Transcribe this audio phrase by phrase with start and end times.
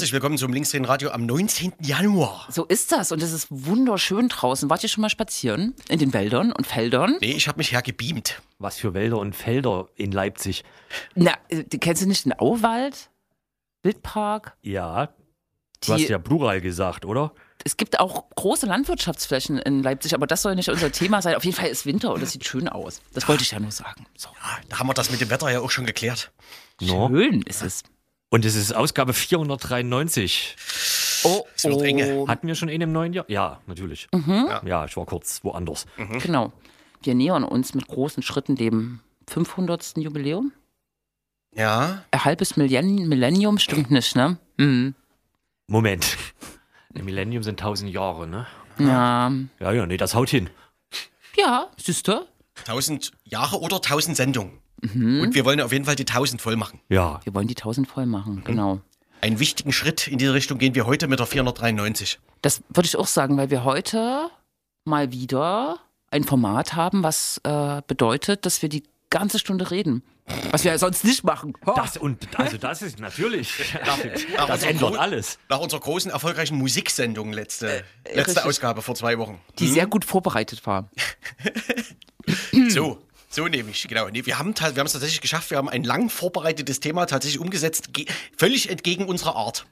[0.00, 1.74] Herzlich willkommen zum Linksdrehen Radio am 19.
[1.82, 2.46] Januar.
[2.48, 4.70] So ist das und es ist wunderschön draußen.
[4.70, 7.18] Wart ihr schon mal spazieren in den Wäldern und Feldern?
[7.20, 8.40] Nee, ich habe mich hergebeamt.
[8.58, 10.64] Was für Wälder und Felder in Leipzig.
[11.14, 13.10] Na, äh, kennst du nicht den Auwald?
[13.82, 14.56] Wildpark?
[14.62, 15.12] Ja, du
[15.82, 17.34] Die- hast ja Plural gesagt, oder?
[17.62, 21.34] Es gibt auch große Landwirtschaftsflächen in Leipzig, aber das soll nicht unser Thema sein.
[21.34, 23.02] Auf jeden Fall ist Winter und es sieht schön aus.
[23.12, 24.06] Das wollte ich ja nur sagen.
[24.16, 24.30] So.
[24.40, 26.32] Ah, Da haben wir das mit dem Wetter ja auch schon geklärt.
[26.80, 27.08] No.
[27.08, 27.82] Schön ist es.
[28.30, 30.56] Und es ist Ausgabe 493.
[31.24, 32.24] Oh, Es wird enge.
[32.28, 33.24] Hatten wir schon einen im neuen Jahr?
[33.28, 34.08] Ja, natürlich.
[34.14, 34.48] Mhm.
[34.64, 34.84] Ja.
[34.84, 35.86] ich war kurz woanders.
[36.22, 36.52] Genau.
[37.02, 39.96] Wir nähern uns mit großen Schritten dem 500.
[39.96, 40.52] Jubiläum.
[41.52, 44.38] Ja, Ein halbes Millenn Millennium stimmt nicht, ne?
[44.58, 44.94] Hm.
[45.66, 46.16] Moment.
[46.94, 48.46] Ein Millennium sind 1000 Jahre, ne?
[48.78, 49.32] Ja.
[49.58, 50.48] Ja, ja, nee, das haut hin.
[51.36, 52.24] Ja, siehst du?
[52.66, 54.59] 1000 Jahre oder 1000 Sendungen.
[54.82, 55.20] Mhm.
[55.20, 56.80] Und wir wollen auf jeden Fall die 1000 voll machen.
[56.88, 58.12] Ja, Wir wollen die 1000 voll Mhm.
[58.12, 58.80] machen, genau.
[59.22, 62.18] Einen wichtigen Schritt in diese Richtung gehen wir heute mit der 493.
[62.42, 64.30] Das würde ich auch sagen, weil wir heute
[64.84, 65.78] mal wieder
[66.10, 70.02] ein Format haben, was äh, bedeutet, dass wir die ganze Stunde reden.
[70.52, 71.52] Was wir ja sonst nicht machen.
[71.66, 71.72] Ho!
[71.74, 73.52] das und also das ist natürlich.
[74.38, 75.38] Aber das so ändert alles.
[75.48, 78.44] Nach unserer großen, erfolgreichen Musiksendung letzte, letzte Äh, richtig.
[78.44, 79.38] Ausgabe vor zwei Wochen.
[79.58, 80.88] die sehr gut vorbereitet war.
[82.68, 84.08] So, so nehme ich, genau.
[84.08, 85.50] Nee, wir haben wir haben es tatsächlich geschafft.
[85.50, 88.06] Wir haben ein lang vorbereitetes Thema tatsächlich umgesetzt, ge-
[88.36, 89.66] völlig entgegen unserer Art.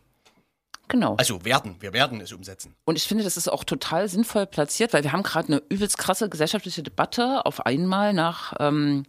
[0.87, 1.17] Genau.
[1.17, 2.75] Also werden, wir werden es umsetzen.
[2.87, 5.99] Und ich finde, das ist auch total sinnvoll platziert, weil wir haben gerade eine übelst
[5.99, 9.05] krasse gesellschaftliche Debatte auf einmal nach ähm,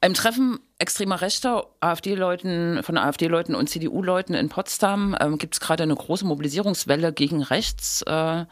[0.00, 5.84] einem Treffen extremer Rechter, AfD-Leuten, von AfD-Leuten und CDU-Leuten in Potsdam ähm, gibt es gerade
[5.84, 8.02] eine große Mobilisierungswelle gegen rechts.
[8.02, 8.44] Äh,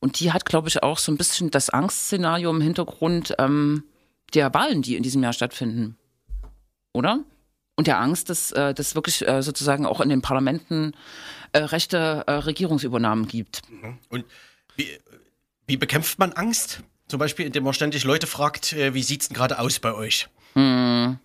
[0.00, 3.84] und die hat, glaube ich, auch so ein bisschen das Angstszenario im Hintergrund ähm,
[4.34, 5.96] der Wahlen, die in diesem Jahr stattfinden.
[6.92, 7.20] Oder?
[7.76, 10.92] Und der Angst, dass äh, dass wirklich äh, sozusagen auch in den Parlamenten
[11.52, 13.62] äh, rechte Regierungsübernahmen gibt.
[14.08, 14.24] Und
[14.76, 14.88] wie,
[15.66, 16.82] wie bekämpft man Angst?
[17.08, 20.28] Zum Beispiel, indem man ständig Leute fragt, wie sieht's denn gerade aus bei euch?
[20.54, 21.18] Hm,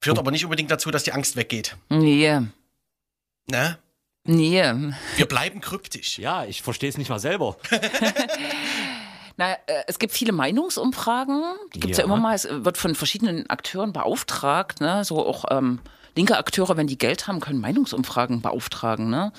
[0.00, 1.76] Führt aber nicht unbedingt dazu, dass die Angst weggeht.
[1.88, 2.40] nee,
[3.48, 3.78] Ne?
[4.24, 4.62] nee.
[5.16, 6.18] Wir bleiben kryptisch.
[6.18, 7.56] Ja, ich verstehe es nicht mal selber.
[9.36, 11.42] Na, äh, es gibt viele Meinungsumfragen,
[11.74, 12.04] die gibt es ja.
[12.04, 12.06] Ja.
[12.06, 12.34] immer mal.
[12.34, 15.04] Es wird von verschiedenen Akteuren beauftragt, ne?
[15.04, 15.80] so auch ähm,
[16.14, 19.10] linke Akteure, wenn die Geld haben, können Meinungsumfragen beauftragen.
[19.10, 19.32] Ne?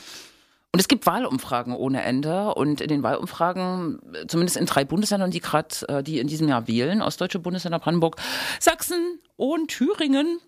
[0.71, 2.53] Und es gibt Wahlumfragen ohne Ende.
[2.53, 6.67] Und in den Wahlumfragen, zumindest in drei Bundesländern, die gerade, äh, die in diesem Jahr
[6.67, 8.17] wählen, ostdeutsche Bundesländer, Brandenburg,
[8.59, 10.39] Sachsen und Thüringen,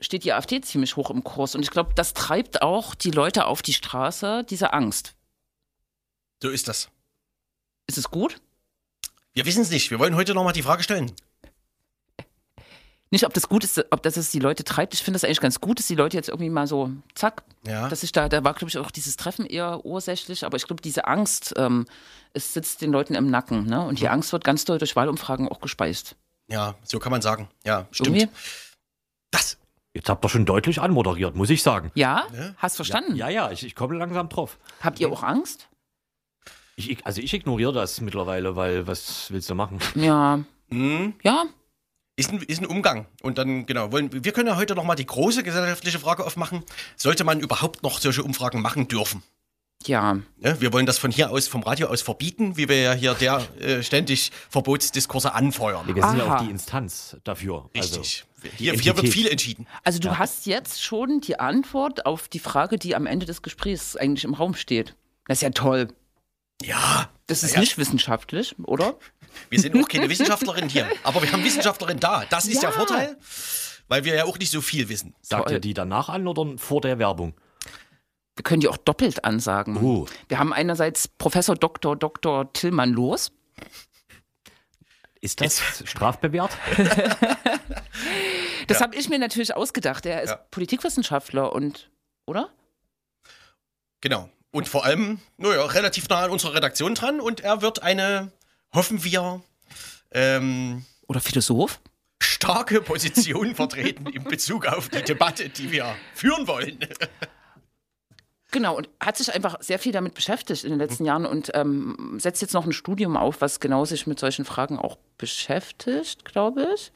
[0.00, 1.54] steht die AfD ziemlich hoch im Kurs.
[1.54, 5.14] Und ich glaube, das treibt auch die Leute auf die Straße, diese Angst.
[6.42, 6.90] So ist das.
[7.86, 8.36] Ist es gut?
[9.34, 9.90] Wir wissen es nicht.
[9.90, 11.12] Wir wollen heute nochmal die Frage stellen.
[13.10, 14.94] Nicht, ob das gut ist, ob das es die Leute treibt.
[14.94, 17.88] Ich finde das eigentlich ganz gut, dass die Leute jetzt irgendwie mal so, zack, Ja.
[17.88, 20.82] dass ich da, da war, glaube ich, auch dieses Treffen eher ursächlich, aber ich glaube,
[20.82, 21.86] diese Angst, ähm,
[22.32, 23.84] es sitzt den Leuten im Nacken, ne?
[23.86, 26.16] Und die Angst wird ganz doll durch Wahlumfragen auch gespeist.
[26.48, 27.48] Ja, so kann man sagen.
[27.64, 28.16] Ja, stimmt.
[28.16, 28.28] Irgendwie?
[29.30, 29.58] Das.
[29.92, 31.92] Jetzt habt ihr schon deutlich anmoderiert, muss ich sagen.
[31.94, 32.24] Ja?
[32.32, 32.56] Ne?
[32.58, 33.14] Hast verstanden?
[33.14, 34.58] Ja, ja, ich, ich komme langsam drauf.
[34.80, 35.68] Habt ihr auch Angst?
[36.76, 39.78] Ich, also ich ignoriere das mittlerweile, weil was willst du machen?
[39.94, 40.40] Ja.
[40.70, 41.44] Hm, Ja?
[42.16, 43.06] ist, ein, ist ein Umgang.
[43.22, 46.62] Und dann, genau, wollen, wir können ja heute nochmal die große gesellschaftliche Frage aufmachen.
[46.96, 49.22] Sollte man überhaupt noch solche Umfragen machen dürfen?
[49.86, 50.14] Ja.
[50.38, 50.56] Ne?
[50.60, 53.42] Wir wollen das von hier aus, vom Radio aus verbieten, wie wir ja hier der
[53.60, 55.86] äh, ständig Verbotsdiskurse anfeuern.
[55.86, 57.68] Wir sind ja auch die Instanz dafür.
[57.74, 58.24] Richtig.
[58.42, 59.66] Also, hier, hier wird viel entschieden.
[59.82, 63.96] Also du hast jetzt schon die Antwort auf die Frage, die am Ende des Gesprächs
[63.96, 64.94] eigentlich im Raum steht.
[65.26, 65.88] Das ist ja toll.
[66.62, 67.60] Ja, Das ist Ja.
[67.60, 68.96] nicht wissenschaftlich, oder?
[69.50, 72.24] wir sind auch keine Wissenschaftlerin hier, aber wir haben Wissenschaftlerin da.
[72.30, 72.68] Das ist Ja.
[72.70, 73.16] der Vorteil,
[73.88, 75.14] weil wir ja auch nicht so viel wissen.
[75.22, 77.34] Sagt ihr die danach an oder vor der Werbung?
[78.36, 79.76] Wir können die auch doppelt ansagen.
[79.82, 80.06] Uh.
[80.28, 81.96] Wir haben einerseits Professor Dr.
[81.96, 82.52] Dr.
[82.52, 83.32] Tillmann Los.
[85.20, 86.50] Ist das strafbewehrt?
[88.66, 90.06] Das habe ich mir natürlich ausgedacht.
[90.06, 90.36] Er ist Ja.
[90.50, 91.90] Politikwissenschaftler und,
[92.26, 92.50] oder?
[94.00, 94.30] Genau.
[94.54, 98.30] Und vor allem, naja, relativ nah an unserer Redaktion dran und er wird eine,
[98.72, 99.42] hoffen wir,
[100.12, 101.80] ähm, Oder Philosoph?
[102.22, 106.78] starke Position vertreten in Bezug auf die Debatte, die wir führen wollen.
[108.52, 112.20] Genau, und hat sich einfach sehr viel damit beschäftigt in den letzten Jahren und ähm,
[112.20, 116.68] setzt jetzt noch ein Studium auf, was genau sich mit solchen Fragen auch beschäftigt, glaube
[116.72, 116.92] ich.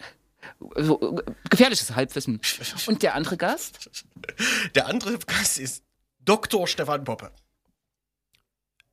[0.77, 2.41] So, äh, gefährliches Halbwissen.
[2.87, 3.91] Und der andere Gast?
[4.77, 5.83] Der andere Gast ist
[6.21, 6.69] Dr.
[6.69, 7.33] Stefan Poppe.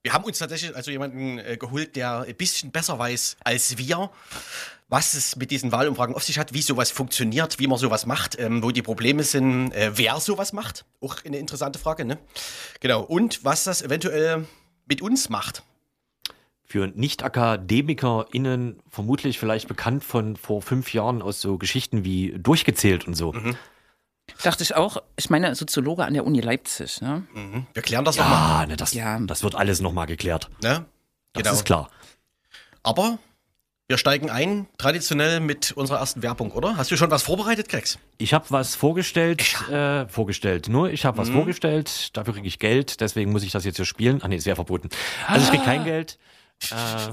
[0.05, 4.11] Wir haben uns tatsächlich also jemanden äh, geholt, der ein bisschen besser weiß als wir,
[4.87, 8.39] was es mit diesen Wahlumfragen auf sich hat, wie sowas funktioniert, wie man sowas macht,
[8.39, 10.85] ähm, wo die Probleme sind, äh, wer sowas macht.
[11.01, 12.19] Auch eine interessante Frage, ne?
[12.81, 13.01] Genau.
[13.01, 14.45] Und was das eventuell
[14.85, 15.63] mit uns macht.
[16.63, 23.15] Für Nicht-AkademikerInnen vermutlich vielleicht bekannt von vor fünf Jahren aus so Geschichten wie Durchgezählt und
[23.15, 23.33] so.
[23.33, 23.57] Mhm.
[24.43, 27.01] Dachte ich auch, ich meine Soziologe an der Uni Leipzig.
[27.01, 27.23] Ne?
[27.33, 27.67] Mhm.
[27.73, 28.63] Wir klären das nochmal.
[28.63, 29.19] Ah, ne, das, Ja.
[29.19, 30.49] das wird alles nochmal geklärt.
[30.61, 30.85] Ne?
[31.33, 31.55] Das Genau.
[31.55, 31.89] ist klar.
[32.83, 33.17] Aber
[33.87, 36.75] wir steigen ein, traditionell mit unserer ersten Werbung, oder?
[36.77, 37.99] Hast du schon was vorbereitet, Krex?
[38.17, 40.69] Ich habe was vorgestellt, äh, vorgestellt.
[40.69, 43.85] Nur ich habe was vorgestellt, dafür kriege ich Geld, deswegen muss ich das jetzt hier
[43.85, 44.19] spielen.
[44.23, 44.89] Ach nee, ist ja verboten.
[45.27, 46.17] Also ich kriege kein Geld.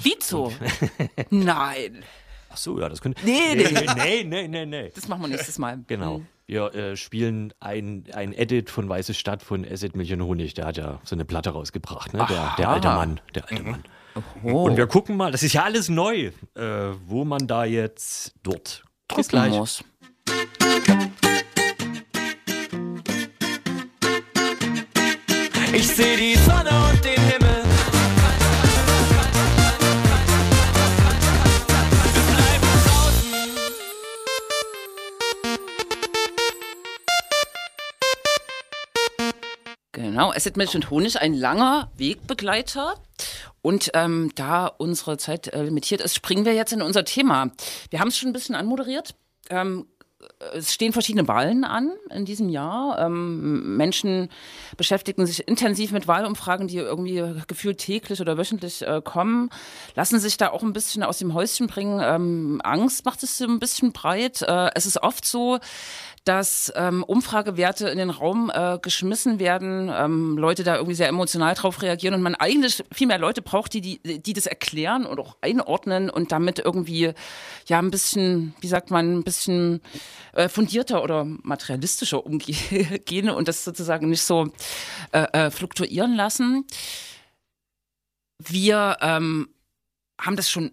[0.00, 0.52] Vizo?
[1.30, 2.04] Nein,
[2.54, 3.18] Ach so, ja, das könnte.
[3.24, 3.64] Nee, nee.
[3.72, 4.92] nee, nee, nee, nee, nee.
[4.94, 5.78] das machen wir nächstes Mal.
[5.86, 6.20] Genau.
[6.46, 10.54] Wir äh, spielen ein, ein Edit von Weiße Stadt von Acid Milch Honig.
[10.54, 12.26] Der hat ja so eine Platte rausgebracht, ne?
[12.28, 13.20] Der, der alte Mann.
[13.34, 13.84] Der alte Mann.
[14.42, 14.64] Oh.
[14.64, 16.62] Und wir gucken mal, das ist ja alles neu, äh,
[17.06, 18.84] wo man da jetzt dort.
[19.14, 19.52] Bis gleich.
[19.52, 19.84] muss.
[25.74, 27.41] Ich seh die Sonne und den Himmel.
[40.12, 42.96] Genau, Acid und Honig, ein langer Wegbegleiter.
[43.62, 47.50] Und ähm, da unsere Zeit äh, limitiert ist, springen wir jetzt in unser Thema.
[47.88, 49.14] Wir haben es schon ein bisschen anmoderiert.
[49.48, 49.86] Ähm,
[50.54, 52.98] es stehen verschiedene Wahlen an in diesem Jahr.
[52.98, 54.28] Ähm, Menschen
[54.76, 59.50] beschäftigen sich intensiv mit Wahlumfragen, die irgendwie gefühlt täglich oder wöchentlich äh, kommen,
[59.94, 62.00] lassen sich da auch ein bisschen aus dem Häuschen bringen.
[62.02, 64.42] Ähm, Angst macht es ein bisschen breit.
[64.42, 65.58] Äh, es ist oft so,
[66.24, 71.54] dass ähm, Umfragewerte in den Raum äh, geschmissen werden, ähm, Leute da irgendwie sehr emotional
[71.54, 75.18] drauf reagieren und man eigentlich viel mehr Leute braucht, die, die, die das erklären und
[75.18, 77.12] auch einordnen und damit irgendwie
[77.66, 79.80] ja ein bisschen, wie sagt man, ein bisschen
[80.32, 84.52] äh, fundierter oder materialistischer umgehen und das sozusagen nicht so
[85.10, 86.66] äh, äh, fluktuieren lassen.
[88.38, 89.48] Wir ähm,
[90.20, 90.70] haben das schon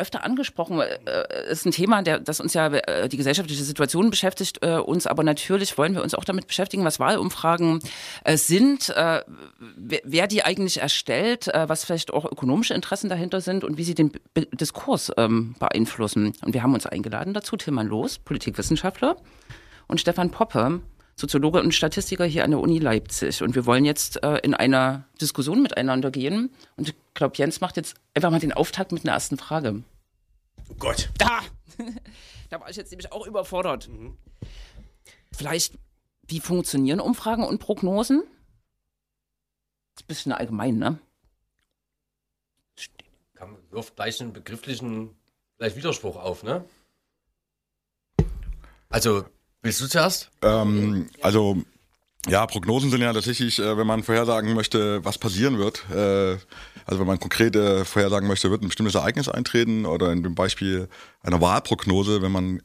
[0.00, 4.10] öfter angesprochen, weil, äh, ist ein Thema, der, das uns ja äh, die gesellschaftliche Situation
[4.10, 5.06] beschäftigt, äh, uns.
[5.06, 7.80] Aber natürlich wollen wir uns auch damit beschäftigen, was Wahlumfragen
[8.24, 9.22] äh, sind, äh,
[9.76, 13.94] wer, die eigentlich erstellt, äh, was vielleicht auch ökonomische Interessen dahinter sind und wie sie
[13.94, 14.12] den
[14.52, 16.32] Diskurs ähm, beeinflussen.
[16.44, 19.16] Und wir haben uns eingeladen dazu, Tilman Loos, Politikwissenschaftler,
[19.86, 20.80] und Stefan Poppe,
[21.20, 23.42] Soziologe und Statistiker hier an der Uni Leipzig.
[23.42, 26.50] Und wir wollen jetzt äh, in einer Diskussion miteinander gehen.
[26.76, 29.82] Und ich glaube, Jens macht jetzt einfach mal den Auftakt mit einer ersten Frage.
[30.70, 31.10] Oh Gott.
[31.18, 31.40] Da!
[32.48, 33.90] da war ich jetzt nämlich auch überfordert.
[35.30, 35.74] Vielleicht,
[36.26, 38.22] wie funktionieren Umfragen und Prognosen?
[39.94, 40.98] Das ist ein bisschen allgemein, ne?
[43.34, 45.14] Kann, wirft gleich einen begrifflichen
[45.56, 46.64] vielleicht Widerspruch auf, ne?
[48.88, 49.26] Also,
[49.62, 50.30] willst du zuerst?
[50.42, 51.62] Ähm, also,
[52.28, 55.88] ja, Prognosen sind ja tatsächlich, äh, wenn man vorhersagen möchte, was passieren wird.
[55.90, 56.38] Äh,
[56.84, 60.34] also, wenn man konkret äh, vorhersagen möchte, wird ein bestimmtes Ereignis eintreten oder in dem
[60.34, 60.88] Beispiel
[61.22, 62.62] einer Wahlprognose, wenn man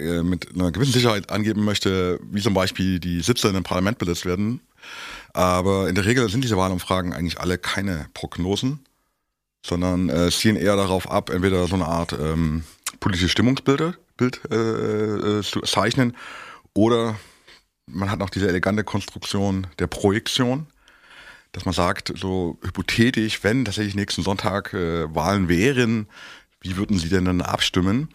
[0.00, 4.26] mit einer gewissen Sicherheit angeben möchte, wie zum Beispiel die Sitze in einem Parlament besetzt
[4.26, 4.60] werden.
[5.32, 8.86] Aber in der Regel sind diese Wahlumfragen eigentlich alle keine Prognosen,
[9.66, 12.62] sondern zielen eher darauf ab, entweder so eine Art ähm,
[13.00, 16.14] politische Stimmungsbilder Bild, äh, äh, zeichnen
[16.74, 17.16] oder
[17.86, 20.66] man hat noch diese elegante Konstruktion der Projektion,
[21.52, 26.06] dass man sagt, so hypothetisch, wenn tatsächlich nächsten Sonntag äh, Wahlen wären,
[26.60, 28.10] wie würden sie denn dann abstimmen?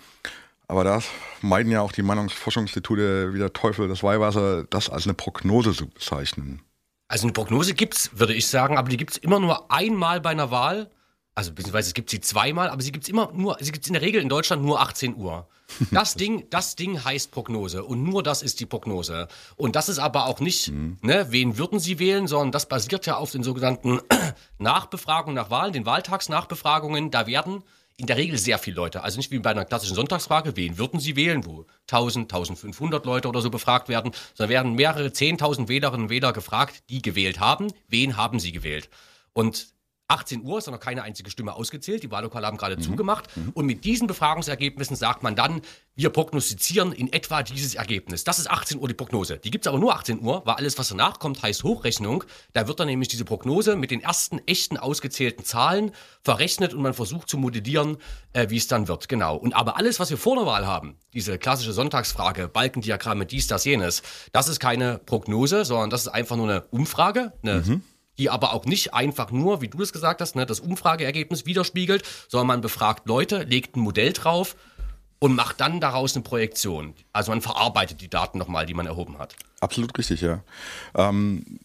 [0.67, 1.01] Aber da
[1.41, 5.87] meiden ja auch die Meinungsforschungsinstitute wie der Teufel das Weihwasser, das als eine Prognose zu
[5.87, 6.61] bezeichnen.
[7.07, 10.51] Also eine Prognose gibt's, würde ich sagen, aber die gibt's immer nur einmal bei einer
[10.51, 10.89] Wahl.
[11.35, 14.01] Also beziehungsweise es gibt sie zweimal, aber sie gibt's immer nur, sie gibt's in der
[14.01, 15.47] Regel in Deutschland nur 18 Uhr.
[15.91, 19.27] Das Ding, das Ding heißt Prognose und nur das ist die Prognose.
[19.55, 23.17] Und das ist aber auch nicht, ne, wen würden sie wählen, sondern das basiert ja
[23.17, 23.99] auf den sogenannten
[24.57, 27.11] Nachbefragungen nach Wahlen, den Wahltagsnachbefragungen.
[27.11, 27.63] Da werden
[27.97, 30.99] in der Regel sehr viele Leute, also nicht wie bei einer klassischen Sonntagsfrage, wen würden
[30.99, 36.05] Sie wählen, wo 1000, 1500 Leute oder so befragt werden, sondern werden mehrere 10.000 Wählerinnen
[36.05, 38.89] und Wähler gefragt, die gewählt haben, wen haben sie gewählt.
[39.33, 39.67] Und
[40.07, 42.03] 18 Uhr ist noch keine einzige Stimme ausgezählt.
[42.03, 43.29] Die Wahllokale haben gerade zugemacht.
[43.53, 45.61] Und mit diesen Befragungsergebnissen sagt man dann,
[45.95, 48.23] wir prognostizieren in etwa dieses Ergebnis.
[48.23, 49.37] Das ist 18 Uhr die Prognose.
[49.37, 52.23] Die gibt es aber nur 18 Uhr, weil alles, was danach kommt, heißt Hochrechnung.
[52.53, 55.91] Da wird dann nämlich diese Prognose mit den ersten echten ausgezählten Zahlen
[56.21, 57.97] verrechnet und man versucht zu modellieren,
[58.33, 59.07] äh, wie es dann wird.
[59.07, 59.35] Genau.
[59.37, 63.65] Und aber alles, was wir vor der Wahl haben, diese klassische Sonntagsfrage, Balkendiagramme, dies, das,
[63.65, 67.81] jenes, das ist keine Prognose, sondern das ist einfach nur eine Umfrage, eine
[68.17, 72.03] die aber auch nicht einfach nur, wie du es gesagt hast, ne, das Umfrageergebnis widerspiegelt,
[72.27, 74.55] sondern man befragt Leute, legt ein Modell drauf
[75.19, 76.93] und macht dann daraus eine Projektion.
[77.13, 79.35] Also man verarbeitet die Daten nochmal, die man erhoben hat.
[79.61, 80.43] Absolut richtig, ja.
[80.95, 81.59] Ähm,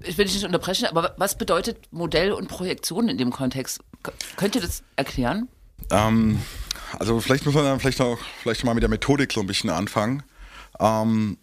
[0.00, 3.80] Ich will dich nicht unterbrechen, aber was bedeutet Modell und Projektion in dem Kontext?
[4.36, 5.48] Könnt ihr das erklären?
[5.90, 6.42] Ähm,
[6.98, 9.70] also vielleicht muss man dann vielleicht auch vielleicht mal mit der Methodik so ein bisschen
[9.70, 10.24] anfangen.
[10.80, 11.38] Ähm,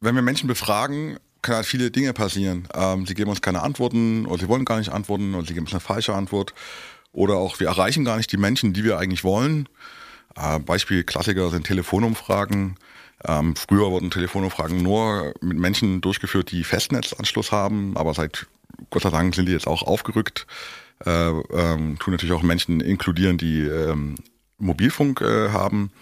[0.00, 2.68] wenn wir Menschen befragen, können halt viele Dinge passieren.
[2.74, 5.66] Ähm, sie geben uns keine Antworten oder sie wollen gar nicht antworten oder sie geben
[5.66, 6.54] uns eine falsche Antwort
[7.12, 9.68] oder auch wir erreichen gar nicht die Menschen, die wir eigentlich wollen.
[10.36, 12.76] Äh, Beispiel Klassiker sind Telefonumfragen.
[13.24, 18.46] Ähm, früher wurden Telefonumfragen nur mit Menschen durchgeführt, die Festnetzanschluss haben, aber seit
[18.90, 20.46] Gott sei Dank sind die jetzt auch aufgerückt.
[21.04, 24.16] Äh, ähm, tun natürlich auch Menschen inkludieren, die ähm,
[24.58, 25.92] Mobilfunk äh, haben.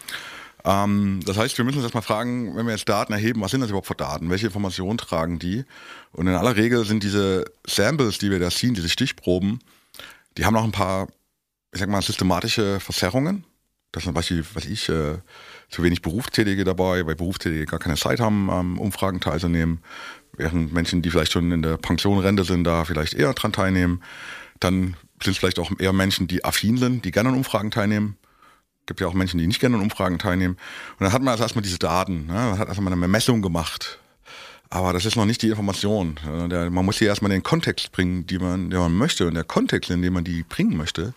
[0.64, 3.61] Ähm, das heißt, wir müssen uns erstmal fragen, wenn wir jetzt Daten erheben, was sind
[3.61, 4.31] das überhaupt für Daten?
[4.31, 5.64] Welche Informationen tragen die?
[6.12, 9.61] Und in aller Regel sind diese Samples, die wir da ziehen, diese Stichproben,
[10.37, 11.09] die haben noch ein paar,
[11.73, 13.45] ich sag mal, systematische Verzerrungen.
[13.93, 15.19] Das ist zum Beispiel, was ich, äh,
[15.69, 19.81] zu wenig Berufstätige dabei, weil Berufstätige gar keine Zeit haben, am Umfragen teilzunehmen,
[20.37, 24.02] während Menschen, die vielleicht schon in der Pension, Rente sind, da vielleicht eher dran teilnehmen.
[24.61, 28.17] Dann sind es vielleicht auch eher Menschen, die affin sind, die gerne an Umfragen teilnehmen.
[28.90, 30.54] Gibt ja auch Menschen, die nicht gerne an Umfragen teilnehmen.
[30.99, 32.32] Und dann hat man also erstmal diese Daten, ne?
[32.32, 34.00] man hat erstmal eine Messung gemacht.
[34.68, 36.18] Aber das ist noch nicht die Information.
[36.50, 39.28] Der- Man muss hier erstmal den Kontext bringen, die man, den man möchte.
[39.28, 41.14] Und der Kontext, in dem man die bringen möchte,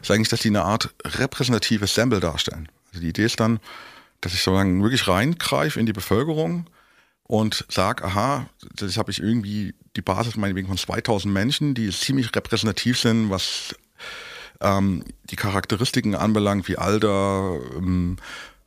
[0.00, 2.70] ist eigentlich, dass die eine Art repräsentatives Sample darstellen.
[2.88, 3.60] Also die Idee ist dann,
[4.22, 6.70] dass ich sozusagen wirklich reingreife in die Bevölkerung
[7.24, 8.46] und sage, aha,
[8.76, 13.74] das habe ich irgendwie die Basis meinetwegen von 2000 Menschen, die ziemlich repräsentativ sind, was
[14.60, 18.16] ähm, die Charakteristiken anbelangt, wie Alter, ähm,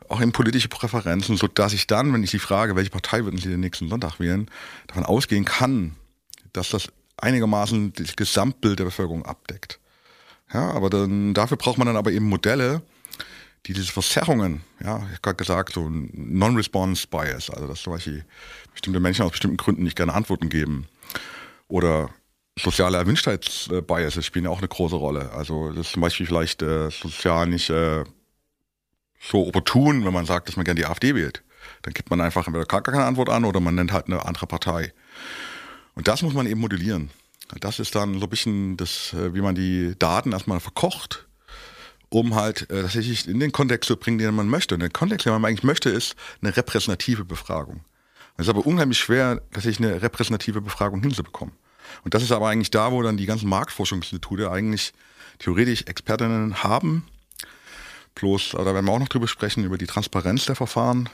[0.09, 3.39] auch in politische Präferenzen, so dass ich dann, wenn ich sie frage, welche Partei würden
[3.39, 4.49] Sie den nächsten Sonntag wählen,
[4.87, 5.95] davon ausgehen kann,
[6.51, 9.79] dass das einigermaßen das Gesamtbild der Bevölkerung abdeckt.
[10.53, 12.81] Ja, aber dann, dafür braucht man dann aber eben Modelle,
[13.65, 17.93] die diese Verzerrungen, ja, ich habe gerade gesagt, so ein Non-Response Bias, also dass zum
[17.93, 18.25] Beispiel
[18.73, 20.87] bestimmte Menschen aus bestimmten Gründen nicht gerne Antworten geben.
[21.69, 22.09] Oder
[22.57, 25.31] soziale Erwünschtheitsbiases spielen ja auch eine große Rolle.
[25.31, 28.03] Also das ist zum Beispiel vielleicht äh, sozial nicht äh,
[29.19, 31.43] so opportun, wenn man sagt, dass man gerne die AfD wählt.
[31.81, 34.47] Dann gibt man einfach entweder gar keine Antwort an oder man nennt halt eine andere
[34.47, 34.93] Partei.
[35.95, 37.09] Und das muss man eben modellieren.
[37.59, 41.27] Das ist dann so ein bisschen das, äh, wie man die Daten erstmal verkocht,
[42.09, 44.75] um halt äh, tatsächlich in den Kontext zu bringen, den man möchte.
[44.75, 47.81] Und der Kontext, den man eigentlich möchte, ist eine repräsentative Befragung.
[48.37, 51.53] Es ist aber unheimlich schwer, tatsächlich eine repräsentative Befragung hinzubekommen.
[52.03, 54.93] Und das ist aber eigentlich da, wo dann die ganzen Marktforschungsinstitute eigentlich
[55.39, 57.05] theoretisch Expertinnen haben.
[58.15, 61.09] Bloß, da werden wir auch noch drüber sprechen, über die Transparenz der Verfahren.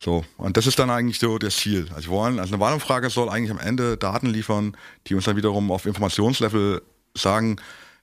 [0.00, 1.88] So, und das ist dann eigentlich so das Ziel.
[1.94, 4.76] Also wir wollen, also eine Wahlumfrage soll eigentlich am Ende Daten liefern,
[5.06, 6.82] die uns dann wiederum auf Informationslevel
[7.14, 7.56] sagen,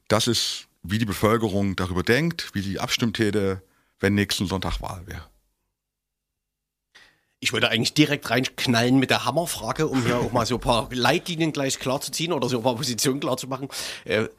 [0.07, 3.61] das ist, wie die Bevölkerung darüber denkt, wie sie abstimmt hätte,
[3.99, 5.23] wenn nächsten Sonntag Wahl wäre.
[7.45, 10.89] Ich wollte eigentlich direkt reinknallen mit der Hammerfrage, um hier auch mal so ein paar
[10.91, 13.69] Leitlinien gleich klar zu ziehen oder so ein paar Positionen klar zu machen.
[14.03, 14.29] Äh,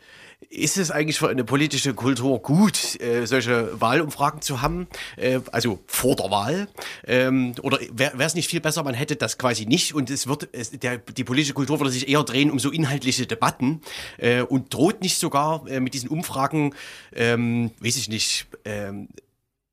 [0.51, 5.79] ist es eigentlich für eine politische Kultur gut, äh, solche Wahlumfragen zu haben, äh, also
[5.87, 6.67] vor der Wahl?
[7.07, 10.49] Ähm, oder wäre es nicht viel besser, man hätte das quasi nicht und es wird,
[10.51, 13.83] es, der, die politische Kultur würde sich eher drehen um so inhaltliche Debatten
[14.19, 16.75] äh, und droht nicht sogar äh, mit diesen Umfragen,
[17.15, 19.09] ähm, weiß ich nicht, ähm,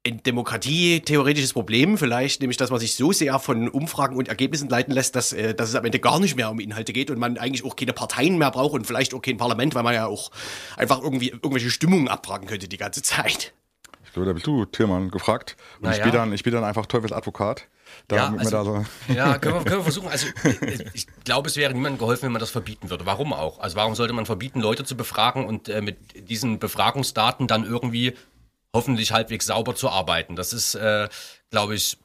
[0.06, 4.68] ein Demokratie theoretisches Problem, vielleicht nämlich, dass man sich so sehr von Umfragen und Ergebnissen
[4.68, 7.20] leiten lässt, dass, äh, dass es am Ende gar nicht mehr um Inhalte geht und
[7.20, 10.08] man eigentlich auch keine Parteien mehr braucht und vielleicht auch kein Parlament, weil man ja
[10.08, 10.32] auch
[10.76, 13.54] einfach irgendwie irgendwelche Stimmungen abfragen könnte die ganze Zeit.
[14.06, 15.56] Ich glaube, da bist du, Tiermann, gefragt.
[15.80, 16.04] Und ich Naja.
[16.04, 17.68] spiele dann, ich spiel dann einfach Teufelsadvokat.
[18.08, 18.64] Da, Ja, also-
[19.08, 20.10] so, Ja, können wir, können wir versuchen.
[20.10, 20.28] Also
[20.68, 23.06] ich, ich glaube, es wäre niemandem geholfen, wenn man das verbieten würde.
[23.06, 23.60] Warum auch?
[23.60, 25.98] Also warum sollte man verbieten, Leute zu befragen und äh, mit
[26.30, 28.14] diesen Befragungsdaten dann irgendwie
[28.74, 30.36] hoffentlich halbwegs sauber zu arbeiten?
[30.36, 31.08] Das ist, äh,
[31.50, 31.98] glaube ich,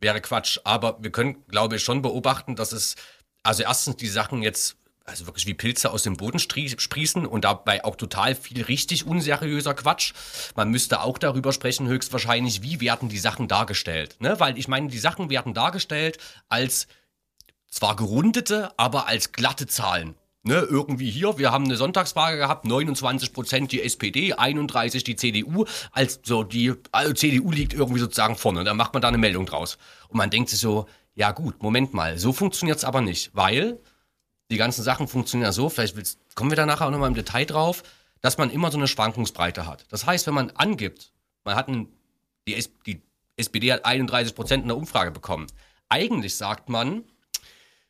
[0.00, 0.58] wäre Quatsch.
[0.64, 2.96] Aber wir können, glaube ich, schon beobachten, dass es,
[3.42, 7.84] also erstens die Sachen jetzt also wirklich wie Pilze aus dem Boden sprießen und dabei
[7.84, 10.12] auch total viel richtig unseriöser Quatsch.
[10.54, 14.16] Man müsste auch darüber sprechen, höchstwahrscheinlich, wie werden die Sachen dargestellt.
[14.20, 14.38] Ne?
[14.38, 16.86] Weil ich meine, die Sachen werden dargestellt als
[17.68, 20.14] zwar gerundete, aber als glatte Zahlen.
[20.44, 25.66] Ne, irgendwie hier, wir haben eine Sonntagsfrage gehabt, 29 Prozent die SPD, 31% die CDU,
[25.92, 29.46] als so die also CDU liegt irgendwie sozusagen vorne, da macht man da eine Meldung
[29.46, 29.78] draus.
[30.08, 33.78] Und man denkt sich so, ja gut, Moment mal, so funktioniert's aber nicht, weil
[34.50, 35.96] die ganzen Sachen funktionieren ja so, vielleicht
[36.34, 37.84] kommen wir da nachher auch nochmal im Detail drauf,
[38.20, 39.86] dass man immer so eine Schwankungsbreite hat.
[39.90, 41.12] Das heißt, wenn man angibt,
[41.44, 41.86] man hat ein,
[42.48, 43.00] die, die
[43.36, 45.46] SPD hat 31 Prozent in der Umfrage bekommen,
[45.88, 47.04] eigentlich sagt man,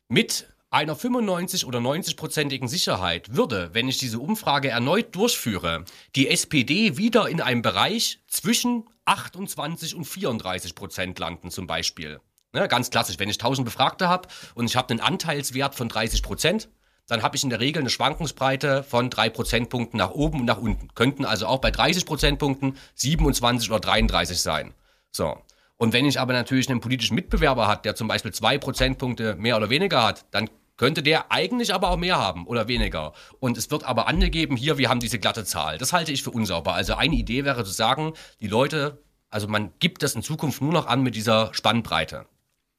[0.07, 6.97] mit einer 95 oder 90-prozentigen Sicherheit würde, wenn ich diese Umfrage erneut durchführe, die SPD
[6.97, 12.19] wieder in einem Bereich zwischen 28 und 34 Prozent landen zum Beispiel.
[12.53, 16.23] Ne, ganz klassisch, wenn ich 1000 Befragte habe und ich habe einen Anteilswert von 30
[16.23, 16.69] Prozent,
[17.07, 20.57] dann habe ich in der Regel eine Schwankungsbreite von 3 Prozentpunkten nach oben und nach
[20.57, 20.87] unten.
[20.95, 24.73] Könnten also auch bei 30 Prozentpunkten 27 oder 33 sein.
[25.11, 25.37] So.
[25.77, 29.57] Und wenn ich aber natürlich einen politischen Mitbewerber hat, der zum Beispiel 2 Prozentpunkte mehr
[29.57, 33.13] oder weniger hat, dann könnte der eigentlich aber auch mehr haben oder weniger.
[33.39, 35.77] Und es wird aber angegeben, hier, wir haben diese glatte Zahl.
[35.77, 36.73] Das halte ich für unsauber.
[36.73, 40.73] Also eine Idee wäre zu sagen, die Leute, also man gibt das in Zukunft nur
[40.73, 42.25] noch an mit dieser Spannbreite.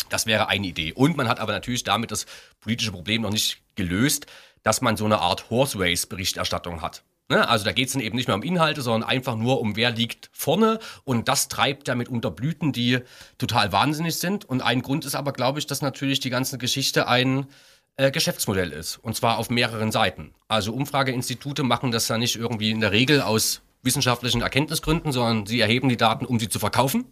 [0.09, 0.93] Das wäre eine Idee.
[0.93, 2.27] Und man hat aber natürlich damit das
[2.61, 4.27] politische Problem noch nicht gelöst,
[4.63, 7.05] dass man so eine Art Horse Race Berichterstattung hat.
[7.29, 7.49] Ne?
[7.49, 9.91] Also da geht es dann eben nicht mehr um Inhalte, sondern einfach nur um wer
[9.91, 12.99] liegt vorne und das treibt damit unter Blüten, die
[13.39, 14.45] total wahnsinnig sind.
[14.45, 17.47] Und ein Grund ist aber, glaube ich, dass natürlich die ganze Geschichte ein
[17.97, 18.97] äh, Geschäftsmodell ist.
[18.99, 20.35] Und zwar auf mehreren Seiten.
[20.49, 25.61] Also Umfrageinstitute machen das ja nicht irgendwie in der Regel aus wissenschaftlichen Erkenntnisgründen, sondern sie
[25.61, 27.05] erheben die Daten, um sie zu verkaufen.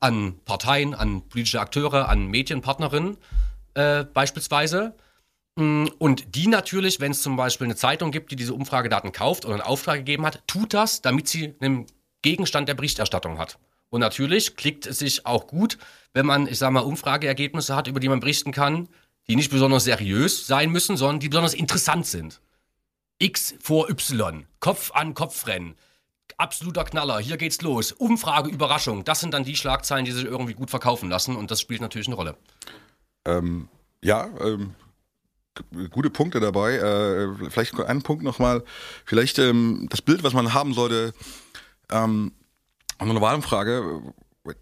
[0.00, 3.18] An Parteien, an politische Akteure, an Medienpartnerinnen
[3.74, 4.94] äh, beispielsweise.
[5.56, 9.44] Mm, und die natürlich, wenn es zum Beispiel eine Zeitung gibt, die diese Umfragedaten kauft
[9.44, 11.86] oder einen Auftrag gegeben hat, tut das, damit sie einen
[12.22, 13.58] Gegenstand der Berichterstattung hat.
[13.90, 15.78] Und natürlich klickt es sich auch gut,
[16.14, 18.88] wenn man, ich sage mal, Umfrageergebnisse hat, über die man berichten kann,
[19.28, 22.40] die nicht besonders seriös sein müssen, sondern die besonders interessant sind.
[23.18, 25.76] X vor Y, Kopf an Kopf rennen,
[26.36, 30.54] absoluter Knaller, hier geht's los, Umfrage, Überraschung, das sind dann die Schlagzeilen, die sich irgendwie
[30.54, 32.36] gut verkaufen lassen und das spielt natürlich eine Rolle.
[33.24, 33.68] Ähm,
[34.02, 34.74] ja, ähm,
[35.90, 36.74] gute Punkte dabei.
[36.74, 38.62] Äh, vielleicht einen Punkt nochmal.
[39.04, 41.14] Vielleicht ähm, das Bild, was man haben sollte,
[41.90, 42.32] ähm,
[42.98, 44.02] eine Wahlumfrage,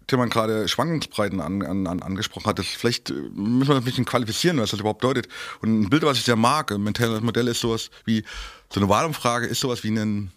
[0.07, 3.83] Tillmann gerade Schwankungsbreiten an, an, an, angesprochen hat, das vielleicht äh, müssen wir das ein
[3.83, 5.27] bisschen qualifizieren, was das überhaupt bedeutet.
[5.61, 8.23] Und ein Bild, was ich sehr mag, ein mentales Modell ist sowas wie,
[8.71, 10.31] so eine Wahlumfrage ist sowas wie ein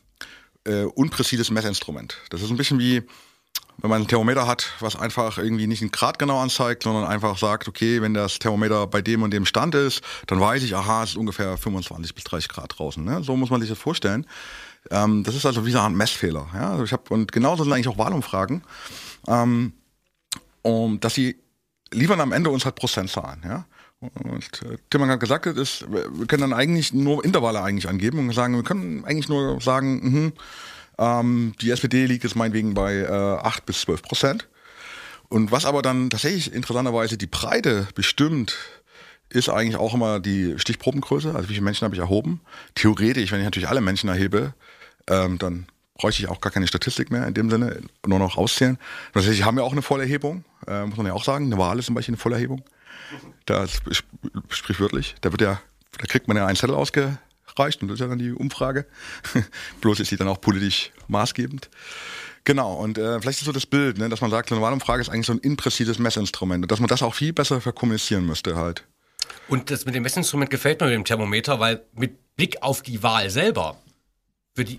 [0.65, 2.17] äh, unpräzises Messinstrument.
[2.31, 3.05] Das ist ein bisschen wie,
[3.79, 7.39] wenn man ein Thermometer hat, was einfach irgendwie nicht einen Grad genau anzeigt, sondern einfach
[7.39, 11.05] sagt, okay, wenn das Thermometer bei dem und dem Stand ist, dann weiß ich, aha,
[11.05, 13.05] es ist ungefähr 25 bis 30 Grad draußen.
[13.05, 13.23] Ne?
[13.23, 14.27] So muss man sich das vorstellen.
[14.91, 16.49] Ähm, das ist also wie so ein Messfehler.
[16.53, 16.73] Ja?
[16.73, 18.63] Also ich hab, und genauso sind eigentlich auch Wahlumfragen
[19.29, 19.73] ähm,
[20.62, 21.37] um, dass sie
[21.93, 23.41] liefern am Ende uns halt Prozentzahlen.
[23.45, 23.67] Ja?
[24.01, 28.35] Und äh, Timman hat gesagt, ist, wir können dann eigentlich nur Intervalle eigentlich angeben und
[28.35, 30.33] sagen, wir können eigentlich nur sagen,
[30.99, 34.49] mh, ähm, die SPD liegt jetzt meinetwegen bei äh, 8 bis 12 Prozent.
[35.29, 38.57] Und was aber dann tatsächlich interessanterweise die Breite bestimmt,
[39.29, 41.35] ist eigentlich auch immer die Stichprobengröße.
[41.35, 42.41] Also wie viele Menschen habe ich erhoben?
[42.75, 44.55] Theoretisch, wenn ich natürlich alle Menschen erhebe,
[45.09, 45.67] ähm, dann
[45.99, 48.79] bräuchte ich auch gar keine Statistik mehr in dem Sinne, nur noch auszählen.
[49.13, 51.47] Tatsächlich haben wir auch eine Vollerhebung, äh, muss man ja auch sagen.
[51.47, 52.63] Eine Wahl ist zum Beispiel eine Vollerhebung.
[53.47, 53.81] Das
[54.49, 55.15] sprichwörtlich.
[55.21, 55.61] Da wird ja,
[55.99, 58.87] da kriegt man ja einen Zettel ausgereicht und das ist ja dann die Umfrage.
[59.81, 61.71] Bloß ist sie dann auch politisch maßgebend.
[62.45, 65.09] Genau, und äh, vielleicht ist so das Bild, ne, dass man sagt, eine Wahlumfrage ist
[65.09, 68.85] eigentlich so ein impräzises Messinstrument und dass man das auch viel besser verkommunizieren müsste halt.
[69.49, 73.03] Und das mit dem Messinstrument gefällt mir mit dem Thermometer, weil mit Blick auf die
[73.03, 73.77] Wahl selber,
[74.55, 74.79] für die,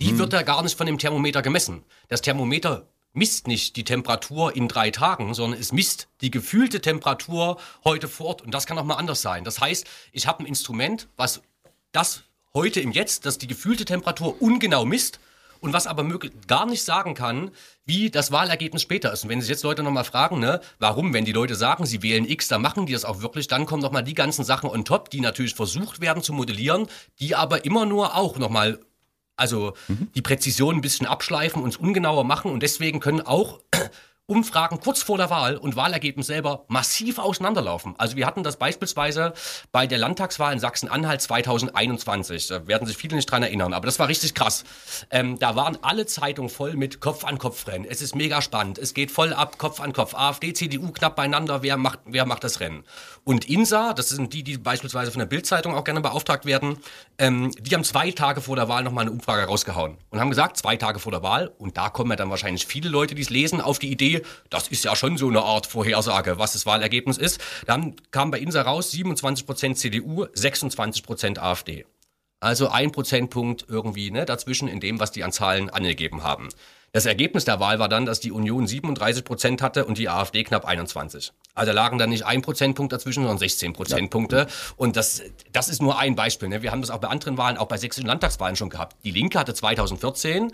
[0.00, 0.18] die hm.
[0.18, 1.84] wird da gar nicht von dem Thermometer gemessen.
[2.08, 7.58] Das Thermometer misst nicht die Temperatur in drei Tagen, sondern es misst die gefühlte Temperatur
[7.84, 8.42] heute vor Ort.
[8.42, 9.42] Und das kann auch mal anders sein.
[9.42, 11.40] Das heißt, ich habe ein Instrument, was
[11.92, 15.18] das heute im Jetzt, das die gefühlte Temperatur ungenau misst
[15.60, 16.06] und was aber
[16.46, 17.50] gar nicht sagen kann,
[17.86, 19.24] wie das Wahlergebnis später ist.
[19.24, 22.28] Und wenn sich jetzt Leute nochmal fragen, ne, warum, wenn die Leute sagen, sie wählen
[22.28, 25.08] X, dann machen die das auch wirklich, dann kommen nochmal die ganzen Sachen on top,
[25.10, 26.86] die natürlich versucht werden zu modellieren,
[27.18, 28.78] die aber immer nur auch nochmal
[29.36, 30.08] also mhm.
[30.14, 33.60] die Präzision ein bisschen abschleifen, uns ungenauer machen und deswegen können auch
[34.28, 37.94] Umfragen kurz vor der Wahl und Wahlergebnis selber massiv auseinanderlaufen.
[37.96, 39.32] Also wir hatten das beispielsweise
[39.70, 42.48] bei der Landtagswahl in Sachsen-Anhalt 2021.
[42.48, 44.64] Da werden sich viele nicht dran erinnern, aber das war richtig krass.
[45.10, 47.84] Ähm, da waren alle Zeitungen voll mit Kopf an Kopf Rennen.
[47.84, 48.78] Es ist mega spannend.
[48.78, 50.16] Es geht voll ab, Kopf an Kopf.
[50.16, 51.62] AfD, CDU knapp beieinander.
[51.62, 52.82] Wer macht, wer macht das Rennen?
[53.22, 56.78] Und INSA, das sind die, die beispielsweise von der Bildzeitung auch gerne beauftragt werden,
[57.18, 60.56] ähm, die haben zwei Tage vor der Wahl nochmal eine Umfrage rausgehauen und haben gesagt,
[60.56, 63.30] zwei Tage vor der Wahl, und da kommen ja dann wahrscheinlich viele Leute, die es
[63.30, 64.15] lesen, auf die Idee,
[64.50, 67.40] das ist ja schon so eine Art Vorhersage, was das Wahlergebnis ist.
[67.66, 71.84] Dann kam bei INSA raus 27% CDU, 26% AfD.
[72.40, 76.48] Also ein Prozentpunkt irgendwie ne, dazwischen in dem, was die an Zahlen angegeben haben.
[76.92, 80.44] Das Ergebnis der Wahl war dann, dass die Union 37 Prozent hatte und die AfD
[80.44, 81.32] knapp 21.
[81.54, 84.36] Also lagen dann nicht ein Prozentpunkt dazwischen, sondern 16 Prozentpunkte.
[84.36, 84.46] Ja.
[84.76, 86.48] Und das, das ist nur ein Beispiel.
[86.48, 86.62] Ne?
[86.62, 88.96] Wir haben das auch bei anderen Wahlen, auch bei sächsischen Landtagswahlen schon gehabt.
[89.04, 90.52] Die Linke hatte 2014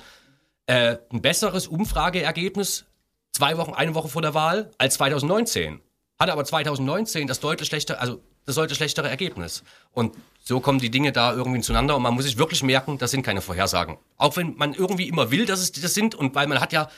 [0.66, 2.86] äh, ein besseres Umfrageergebnis
[3.32, 5.80] zwei Wochen, eine Woche vor der Wahl als 2019.
[6.18, 9.64] Hatte aber 2019 das deutlich schlechter, also das sollte schlechtere Ergebnis.
[9.92, 13.10] Und so kommen die Dinge da irgendwie zueinander und man muss sich wirklich merken, das
[13.10, 13.98] sind keine Vorhersagen.
[14.16, 16.88] Auch wenn man irgendwie immer will, dass es das sind und weil man hat ja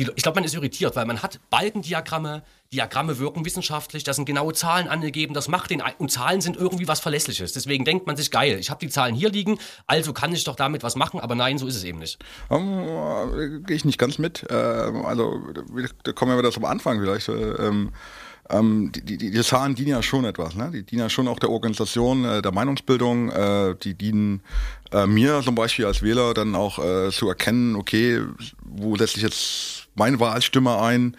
[0.00, 4.24] die, ich glaube, man ist irritiert, weil man hat Balkendiagramme, Diagramme wirken wissenschaftlich, da sind
[4.24, 7.52] genaue Zahlen angegeben, das macht den, und Zahlen sind irgendwie was Verlässliches.
[7.52, 10.56] Deswegen denkt man sich, geil, ich habe die Zahlen hier liegen, also kann ich doch
[10.56, 12.18] damit was machen, aber nein, so ist es eben nicht.
[12.50, 14.46] Ähm, Gehe ich nicht ganz mit.
[14.48, 15.40] Ähm, also,
[16.04, 17.28] da kommen wir wieder zum Anfang vielleicht.
[17.28, 17.90] Ähm,
[18.50, 20.54] ähm, die, die, die, Zahlen dienen ja schon etwas.
[20.54, 20.70] Ne?
[20.72, 23.30] Die dienen ja schon auch der Organisation, äh, der Meinungsbildung.
[23.30, 24.42] Äh, die dienen
[24.90, 28.20] äh, mir zum Beispiel als Wähler dann auch äh, zu erkennen, okay,
[28.62, 31.16] wo setze ich jetzt meine Wahlstimme ein?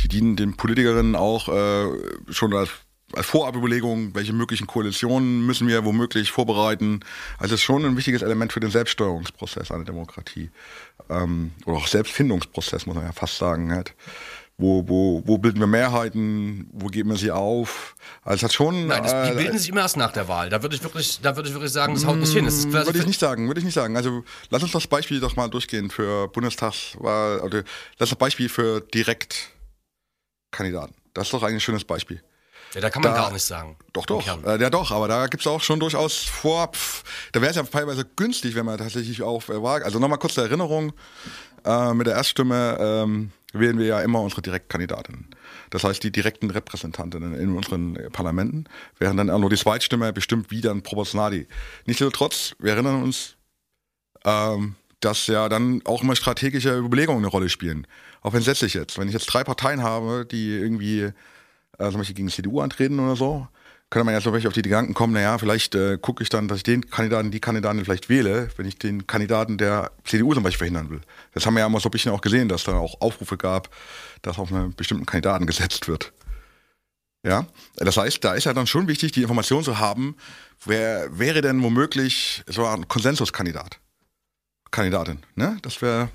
[0.00, 1.86] Die dienen den Politikerinnen auch äh,
[2.30, 2.70] schon als
[3.12, 7.00] Vorabüberlegung, welche möglichen Koalitionen müssen wir womöglich vorbereiten.
[7.38, 10.50] Also es ist schon ein wichtiges Element für den Selbststeuerungsprozess einer Demokratie.
[11.08, 13.72] Ähm, oder auch Selbstfindungsprozess, muss man ja fast sagen.
[13.72, 13.94] Halt
[14.56, 17.96] wo, wo, wo bilden wir Mehrheiten, wo geben wir sie auf.
[18.22, 18.86] Also es hat schon.
[18.86, 20.48] Nein, das, die äh, bilden sich immer erst nach der Wahl.
[20.48, 22.44] Da würde ich wirklich, da würde ich wirklich sagen, das haut nicht hin.
[22.44, 23.96] Das würde ich nicht sagen, würde ich nicht sagen.
[23.96, 27.64] Also lass uns das Beispiel doch mal durchgehen für Bundestagswahl, oder
[27.98, 30.94] lass das Beispiel für Direktkandidaten.
[31.14, 32.22] Das ist doch eigentlich ein schönes Beispiel.
[32.74, 33.76] Ja, da kann man da, gar nicht sagen.
[33.92, 34.26] Doch, doch.
[34.44, 36.72] Äh, ja, doch, aber da gibt es auch schon durchaus vor.
[36.72, 39.54] Pff, da wäre es ja teilweise günstig, wenn man tatsächlich auf äh.
[39.54, 40.92] Also nochmal kurz zur Erinnerung:
[41.64, 45.28] äh, Mit der Erststimme ähm, wählen wir ja immer unsere Direktkandidatinnen.
[45.70, 48.64] Das heißt, die direkten Repräsentantinnen in unseren Parlamenten,
[48.98, 51.46] während dann auch nur die Zweitstimme bestimmt wieder ein Proportionali.
[51.86, 53.36] Nichtsdestotrotz, wir erinnern uns,
[54.24, 57.86] ähm, dass ja dann auch immer strategische Überlegungen eine Rolle spielen.
[58.22, 61.12] Auch wenn letztlich jetzt, wenn ich jetzt drei Parteien habe, die irgendwie äh,
[61.90, 63.46] zum Beispiel gegen CDU antreten oder so,
[63.94, 66.56] könnte man so welche auf die Gedanken kommen, naja, vielleicht äh, gucke ich dann, dass
[66.56, 70.66] ich den Kandidaten, die Kandidatin vielleicht wähle, wenn ich den Kandidaten der CDU zum Beispiel
[70.66, 71.00] verhindern will.
[71.32, 73.68] Das haben wir ja immer so ein bisschen auch gesehen, dass da auch Aufrufe gab,
[74.22, 76.12] dass auf einen bestimmten Kandidaten gesetzt wird.
[77.24, 80.16] Ja, das heißt, da ist ja dann schon wichtig, die Information zu haben,
[80.64, 83.78] wer wäre denn womöglich so ein Konsensuskandidat?
[84.72, 85.56] Kandidatin, ne?
[85.62, 86.08] Das wäre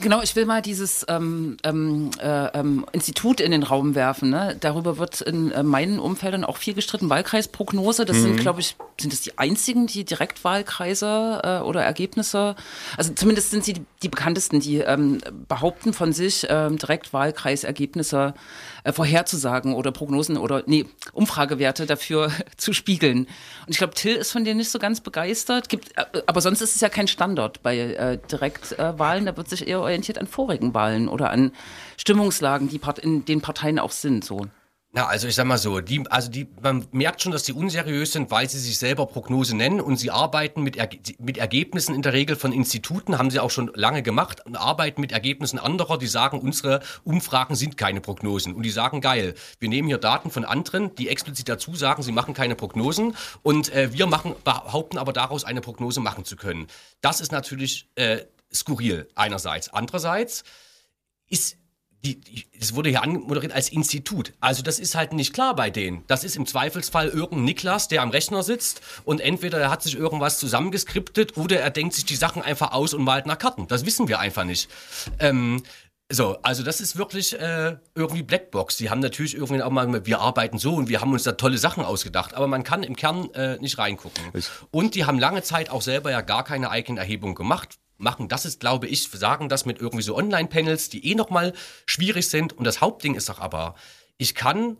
[0.00, 4.30] Genau, ich will mal dieses ähm, ähm, äh, ähm, Institut in den Raum werfen.
[4.30, 4.56] Ne?
[4.60, 7.10] Darüber wird in äh, meinen Umfeldern auch viel gestritten.
[7.10, 8.22] Wahlkreisprognose, das mhm.
[8.22, 12.56] sind, glaube ich, sind es die einzigen, die Direktwahlkreise äh, oder Ergebnisse,
[12.96, 18.34] also zumindest sind sie die, die bekanntesten, die ähm, behaupten von sich, ähm, Direktwahlkreisergebnisse
[18.84, 23.20] äh, vorherzusagen oder Prognosen oder nee, Umfragewerte dafür zu spiegeln.
[23.20, 25.68] Und ich glaube, Till ist von denen nicht so ganz begeistert.
[25.68, 29.27] Gibt, äh, aber sonst ist es ja kein Standard bei äh, Direktwahlen.
[29.28, 31.52] Da wird sich eher orientiert an vorigen Wahlen oder an
[31.96, 34.24] Stimmungslagen, die in den Parteien auch sind.
[34.24, 34.46] So.
[34.90, 38.12] Na, also ich sag mal so, die, also die, man merkt schon, dass die unseriös
[38.12, 42.00] sind, weil sie sich selber Prognose nennen und sie arbeiten mit, Erge mit Ergebnissen in
[42.00, 45.98] der Regel von Instituten, haben sie auch schon lange gemacht und arbeiten mit Ergebnissen anderer,
[45.98, 50.30] die sagen, unsere Umfragen sind keine Prognosen und die sagen, geil, wir nehmen hier Daten
[50.30, 54.96] von anderen, die explizit dazu sagen, sie machen keine Prognosen und äh, wir machen, behaupten
[54.96, 56.66] aber daraus eine Prognose machen zu können.
[57.02, 58.20] Das ist natürlich äh,
[58.52, 59.68] skurril einerseits.
[59.68, 60.44] Andererseits
[61.28, 61.58] ist
[62.04, 64.32] die, die, es wurde hier anmoderiert als Institut.
[64.40, 66.04] Also das ist halt nicht klar bei denen.
[66.06, 69.96] Das ist im Zweifelsfall irgendein Niklas, der am Rechner sitzt und entweder er hat sich
[69.96, 73.66] irgendwas zusammengeskriptet oder er denkt sich die Sachen einfach aus und malt nach Karten.
[73.66, 74.70] Das wissen wir einfach nicht.
[75.18, 75.62] Ähm,
[76.10, 78.78] so, also das ist wirklich äh, irgendwie Blackbox.
[78.78, 81.58] Die haben natürlich irgendwie auch mal, wir arbeiten so und wir haben uns da tolle
[81.58, 84.24] Sachen ausgedacht, aber man kann im Kern äh, nicht reingucken.
[84.70, 88.28] Und die haben lange Zeit auch selber ja gar keine eigenen Erhebungen gemacht machen.
[88.28, 91.52] Das ist, glaube ich, sagen das mit irgendwie so Online-Panels, die eh nochmal
[91.86, 92.52] schwierig sind.
[92.52, 93.74] Und das Hauptding ist doch aber,
[94.16, 94.76] ich kann,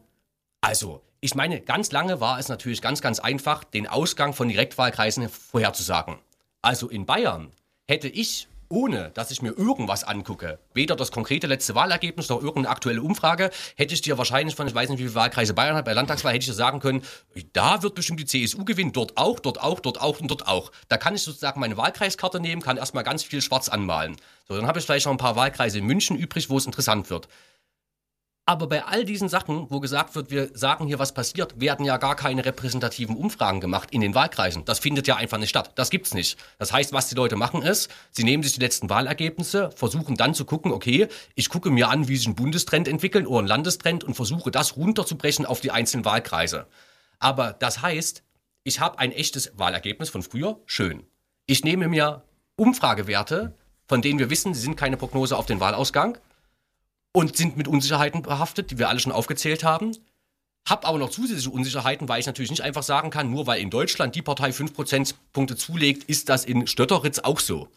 [0.61, 5.29] also, ich meine, ganz lange war es natürlich ganz, ganz einfach, den Ausgang von Direktwahlkreisen
[5.29, 6.19] vorherzusagen.
[6.63, 7.51] Also in Bayern
[7.89, 12.71] hätte ich ohne dass ich mir irgendwas angucke, weder das konkrete letzte Wahlergebnis noch irgendeine
[12.71, 15.85] aktuelle Umfrage, hätte ich dir wahrscheinlich von, ich weiß nicht, wie viele Wahlkreise Bayern hat,
[15.85, 17.03] bei Landtagswahl hätte ich dir sagen können,
[17.53, 20.73] da wird bestimmt die CSU gewinnen, dort auch, dort auch, dort auch und dort auch.
[20.89, 24.17] Da kann ich sozusagen meine Wahlkreiskarte nehmen, kann erstmal ganz viel schwarz anmalen.
[24.49, 27.11] So, dann habe ich vielleicht noch ein paar Wahlkreise in München übrig, wo es interessant
[27.11, 27.29] wird.
[28.49, 31.99] Aber bei all diesen Sachen, wo gesagt wird, wir sagen hier, was passiert, werden ja
[31.99, 34.65] gar keine repräsentativen Umfragen gemacht in den Wahlkreisen.
[34.65, 35.73] Das findet ja einfach nicht statt.
[35.75, 36.39] Das gibt's nicht.
[36.57, 40.33] Das heißt, was die Leute machen ist, sie nehmen sich die letzten Wahlergebnisse, versuchen dann
[40.33, 44.03] zu gucken, okay, ich gucke mir an, wie sich ein Bundestrend entwickelt oder ein Landestrend
[44.03, 46.69] und versuche das runterzubrechen auf die einzelnen Wahlkreise.
[47.19, 48.23] Aber das heißt,
[48.65, 51.05] ich habe ein echtes Wahlergebnis von früher, schön.
[51.45, 52.23] Ich nehme mir
[52.57, 56.17] Umfragewerte, von denen wir wissen, sie sind keine Prognose auf den Wahlausgang
[57.13, 59.97] und sind mit Unsicherheiten behaftet, die wir alle schon aufgezählt haben.
[60.69, 63.71] Hab aber noch zusätzliche Unsicherheiten, weil ich natürlich nicht einfach sagen kann, nur weil in
[63.71, 67.69] Deutschland die Partei 5 Prozentpunkte zulegt, ist das in Stötteritz auch so.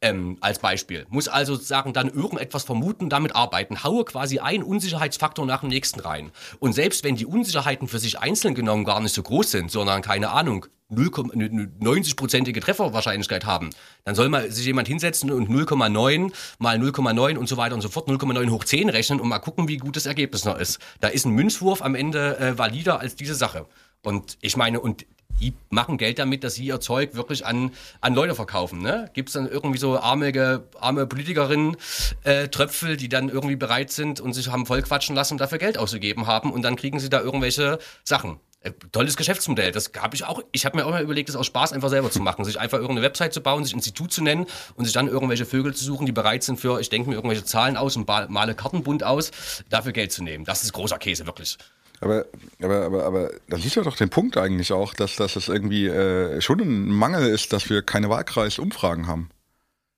[0.00, 1.06] ähm, als Beispiel.
[1.08, 3.82] Muss also sozusagen dann irgendetwas vermuten, damit arbeiten.
[3.84, 6.30] Haue quasi einen Unsicherheitsfaktor nach dem nächsten rein.
[6.58, 10.02] Und selbst wenn die Unsicherheiten für sich einzeln genommen gar nicht so groß sind, sondern
[10.02, 13.70] keine Ahnung, 90-prozentige Trefferwahrscheinlichkeit haben,
[14.04, 17.88] dann soll mal sich jemand hinsetzen und 0,9 mal 0,9 und so weiter und so
[17.88, 20.78] fort, 0,9 hoch 10 rechnen und mal gucken, wie gut das Ergebnis noch ist.
[21.00, 23.66] Da ist ein Münzwurf am Ende äh, valider als diese Sache.
[24.02, 25.06] Und ich meine, und
[25.40, 28.80] die machen Geld damit, dass sie ihr Zeug wirklich an, an Leute verkaufen.
[28.80, 29.10] Ne?
[29.12, 31.76] Gibt es dann irgendwie so arme, arme Politikerinnen,
[32.24, 35.78] äh, Tröpfel, die dann irgendwie bereit sind und sich haben vollquatschen lassen und dafür Geld
[35.78, 38.40] auszugeben haben und dann kriegen sie da irgendwelche Sachen.
[38.66, 39.70] Äh, tolles Geschäftsmodell.
[39.70, 40.42] Das habe ich auch.
[40.50, 42.44] Ich habe mir auch mal überlegt, das aus Spaß einfach selber zu machen.
[42.44, 45.74] Sich einfach irgendeine Website zu bauen, sich Institut zu nennen und sich dann irgendwelche Vögel
[45.74, 49.04] zu suchen, die bereit sind für, ich denke mir irgendwelche Zahlen aus und male Kartenbund
[49.04, 49.30] aus,
[49.70, 50.44] dafür Geld zu nehmen.
[50.44, 51.58] Das ist großer Käse, wirklich.
[52.00, 52.26] Aber,
[52.60, 55.86] aber, aber, aber da siehst du doch den Punkt eigentlich auch, dass, dass es irgendwie
[55.86, 59.30] äh, schon ein Mangel ist, dass wir keine Wahlkreisumfragen haben.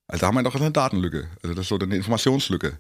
[0.06, 1.28] Also da haben wir doch eine Datenlücke.
[1.42, 2.78] Also das ist so eine Informationslücke.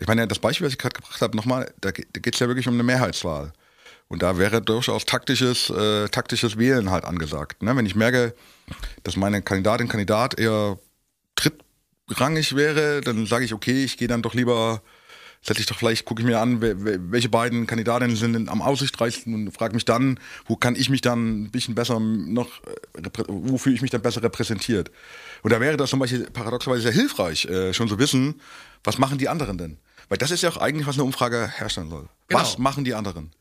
[0.00, 2.48] Ich meine, das Beispiel, was ich gerade gebracht habe, nochmal, da, da geht es ja
[2.48, 3.52] wirklich um eine Mehrheitswahl.
[4.14, 7.64] Und da wäre durchaus taktisches, äh, taktisches Wählen halt angesagt.
[7.64, 7.74] Ne?
[7.74, 8.32] Wenn ich merke,
[9.02, 10.78] dass meine Kandidatin, Kandidat eher
[11.34, 14.82] drittrangig wäre, dann sage ich, okay, ich gehe dann doch lieber
[15.42, 19.34] setze ich doch vielleicht, gucke ich mir an, welche beiden Kandidatinnen sind denn am aussichtsreichsten
[19.34, 23.58] und frage mich dann, wo kann ich mich dann ein bisschen besser noch, äh, wo
[23.58, 24.92] fühle ich mich dann besser repräsentiert?
[25.42, 28.40] Und da wäre das zum Beispiel paradoxerweise sehr hilfreich, äh, schon zu wissen,
[28.84, 29.76] was machen die anderen denn?
[30.08, 32.08] Weil das ist ja auch eigentlich, was eine Umfrage herstellen soll.
[32.28, 32.40] Genau.
[32.40, 33.32] Was machen die anderen?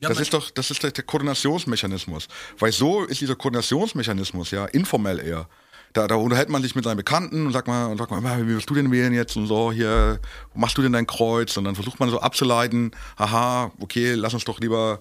[0.00, 2.28] Ja, das ist doch, das ist der Koordinationsmechanismus.
[2.58, 5.46] Weil so ist dieser Koordinationsmechanismus ja informell eher
[5.92, 8.52] da, da unterhält man sich mit seinen Bekannten und sagt mal, und sagt mal, wie
[8.52, 10.20] willst du denn wählen jetzt und so, hier,
[10.54, 11.56] machst du denn dein Kreuz?
[11.56, 15.00] Und dann versucht man so abzuleiten, haha, okay, lass uns doch lieber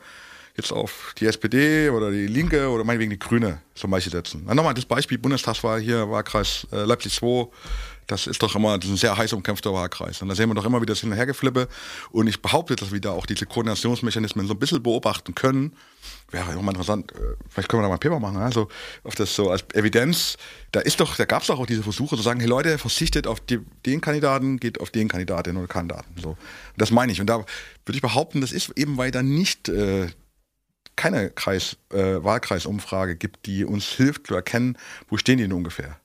[0.58, 4.46] jetzt auf die SPD oder die Linke oder meinetwegen die Grüne zum Beispiel setzen.
[4.48, 7.48] Dann nochmal das Beispiel Bundestagswahl hier, Wahlkreis äh, Leipzig 2,
[8.10, 10.22] das ist doch immer das ist ein sehr heiß umkämpfter Wahlkreis.
[10.22, 11.68] Und da sehen wir doch immer wieder das Hinterhergeflippe.
[12.12, 15.74] Und ich behaupte, dass wir da auch diese Koordinationsmechanismen so ein bisschen beobachten können.
[16.32, 18.68] Wäre auch mal interessant, äh, vielleicht können wir da mal ein Paper machen, also
[19.04, 20.38] auf das so als Evidenz.
[20.72, 23.28] Da ist doch, da gab es doch auch diese Versuche zu sagen, hey Leute, verzichtet
[23.28, 26.14] auf die, den Kandidaten, geht auf den Kandidatin oder Kandidaten.
[26.22, 26.30] So.
[26.30, 26.38] Und
[26.78, 27.22] das meine ich.
[27.22, 30.08] Und da würde ich behaupten, das ist eben, weil da nicht äh,
[30.96, 36.00] keine Kreis, äh, Wahlkreisumfrage gibt, die uns hilft zu erkennen, wo stehen die denn ungefähr.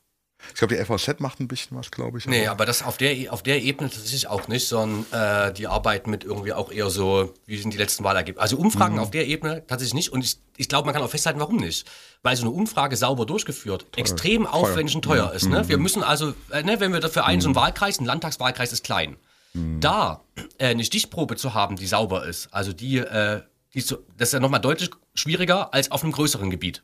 [0.52, 2.26] Ich glaube, die FVZ macht ein bisschen was, glaube ich.
[2.26, 6.10] Nee, aber das auf der, auf der Ebene tatsächlich auch nicht, sondern äh, die arbeiten
[6.10, 8.42] mit irgendwie auch eher so, wie sind die letzten Wahlergebnisse.
[8.42, 9.00] Also Umfragen mhm.
[9.00, 10.12] auf der Ebene tatsächlich nicht.
[10.12, 11.88] Und ich, ich glaube, man kann auch festhalten, warum nicht.
[12.22, 14.00] Weil so eine Umfrage sauber durchgeführt teuer.
[14.00, 15.36] extrem aufwendig und teuer mhm.
[15.36, 15.48] ist.
[15.48, 15.62] Ne?
[15.62, 15.68] Mhm.
[15.68, 17.60] Wir müssen also, äh, ne, wenn wir dafür einen so einen mhm.
[17.60, 19.16] Wahlkreis, ein Landtagswahlkreis ist klein.
[19.54, 19.80] Mhm.
[19.80, 20.24] Da
[20.58, 24.32] äh, eine Stichprobe zu haben, die sauber ist, also die, äh, die so, das ist
[24.34, 26.82] ja nochmal deutlich schwieriger als auf einem größeren Gebiet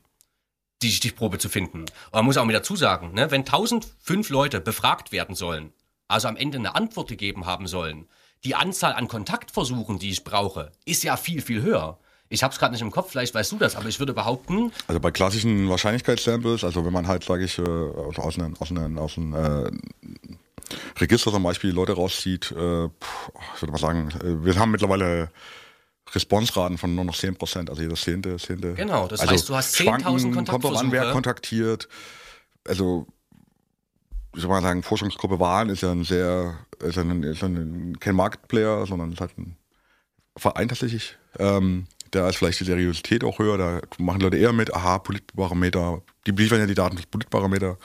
[0.82, 1.86] die Stichprobe zu finden.
[2.08, 5.72] Aber man muss auch mit dazu sagen, ne, wenn 1005 Leute befragt werden sollen,
[6.08, 8.08] also am Ende eine Antwort gegeben haben sollen,
[8.44, 11.98] die Anzahl an Kontaktversuchen, die ich brauche, ist ja viel, viel höher.
[12.32, 14.72] Ich habe es gerade nicht im Kopf, vielleicht weißt du das, aber ich würde behaupten.
[14.86, 18.98] Also bei klassischen Wahrscheinlichkeitssamples, also wenn man halt, sage ich, äh, aus einem, aus einem,
[18.98, 19.70] aus einem äh,
[20.98, 25.30] Register zum Beispiel Leute rauszieht, äh, ich würde mal sagen, äh, wir haben mittlerweile
[26.14, 28.74] Responsraten von nur noch 10 Prozent, also jedes zehnte, zehnte.
[28.74, 30.50] Genau, das also heißt, du hast 10.000 Kontaktversuche.
[30.50, 31.88] Kommt auch an, wer kontaktiert.
[32.66, 33.06] Also,
[34.34, 37.98] ich soll mal sagen, Forschungsgruppe Wahlen ist ja ein sehr, ist ja ein, ist ein,
[38.00, 39.56] kein Marktplayer, sondern ist halt ein
[40.36, 41.16] Verein tatsächlich.
[41.38, 46.02] Ähm, da ist vielleicht die Seriosität auch höher, da machen Leute eher mit, aha, Politbarometer,
[46.26, 47.78] die liefern ja die Daten des Politbarometer.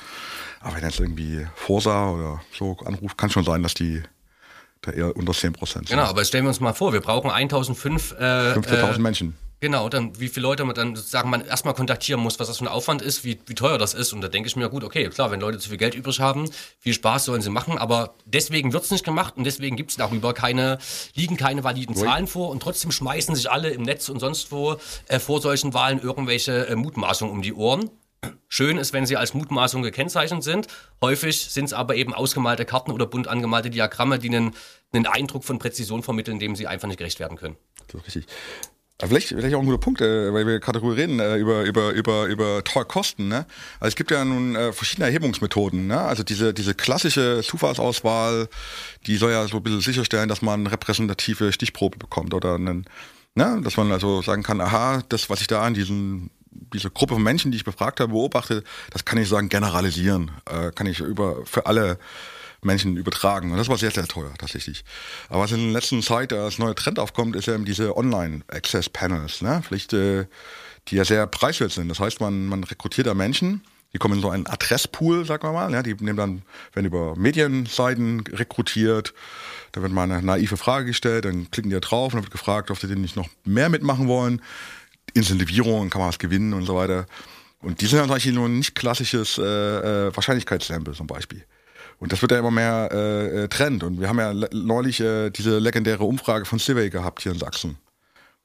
[0.61, 4.01] Aber wenn jetzt irgendwie Forsa oder so anruft, kann schon sein, dass die
[4.91, 5.89] eher unter 10 Prozent.
[5.89, 9.35] Genau, aber stellen wir uns mal vor, wir brauchen 1005 äh, 15.000 äh, Menschen.
[9.61, 12.65] Genau, dann wie viele Leute man dann sozusagen man erstmal kontaktieren muss, was das für
[12.65, 14.11] ein Aufwand ist, wie, wie teuer das ist.
[14.11, 16.49] Und da denke ich mir, gut, okay, klar, wenn Leute zu viel Geld übrig haben,
[16.79, 19.97] viel Spaß sollen sie machen, aber deswegen wird es nicht gemacht und deswegen gibt es
[19.97, 20.77] darüber keine,
[21.15, 24.75] liegen keine validen Zahlen vor und trotzdem schmeißen sich alle im Netz und sonst wo
[25.07, 27.89] äh, vor solchen Wahlen irgendwelche äh, Mutmaßungen um die Ohren.
[28.47, 30.67] Schön ist, wenn sie als Mutmaßung gekennzeichnet sind.
[31.01, 34.53] Häufig sind es aber eben ausgemalte Karten oder bunt angemalte Diagramme, die einen,
[34.93, 37.57] einen Eindruck von Präzision vermitteln, dem sie einfach nicht gerecht werden können.
[37.87, 38.27] Das ist richtig.
[39.03, 41.91] Vielleicht, vielleicht auch ein guter Punkt, äh, weil wir gerade darüber reden, äh, über, über,
[41.91, 43.27] über, über Kosten.
[43.27, 43.45] Ne?
[43.81, 45.87] Also es gibt ja nun äh, verschiedene Erhebungsmethoden.
[45.87, 45.99] Ne?
[45.99, 48.47] Also diese, diese klassische Zufallsauswahl,
[49.05, 52.85] die soll ja so ein bisschen sicherstellen, dass man repräsentative Stichprobe bekommt oder einen,
[53.35, 53.59] ne?
[53.65, 56.29] dass man also sagen kann, aha, das, was ich da an diesen
[56.73, 60.71] diese Gruppe von Menschen, die ich befragt habe, beobachte, das kann ich sagen, generalisieren, äh,
[60.71, 61.97] kann ich über für alle
[62.61, 63.51] Menschen übertragen.
[63.51, 64.83] Und das war sehr, sehr teuer tatsächlich.
[65.29, 69.61] Aber was in der letzten Zeit als neuer Trend aufkommt, ist eben diese Online-Access-Panels, ne?
[69.67, 70.25] Vielleicht, äh,
[70.87, 71.89] die ja sehr preiswert sind.
[71.89, 73.61] Das heißt, man, man rekrutiert da Menschen,
[73.95, 75.71] Die kommen in so einen Adresspool, sagen wir mal.
[75.71, 76.41] Ja, die nehmen dann,
[76.73, 79.13] werden über Medienseiten rekrutiert.
[79.71, 82.33] Da wird mal eine naive Frage gestellt, dann klicken die da drauf und dann wird
[82.33, 84.41] gefragt, ob sie denn nicht noch mehr mitmachen wollen.
[85.13, 87.05] Incentivierung, kann man was gewinnen und so weiter.
[87.61, 91.45] Und die sind dann eigentlich nur ein nicht klassisches äh, äh, Wahrscheinlichkeitssample zum Beispiel.
[91.99, 93.83] Und das wird ja immer mehr äh, äh, Trend.
[93.83, 97.77] Und wir haben ja neulich äh, diese legendäre Umfrage von Civey gehabt hier in Sachsen,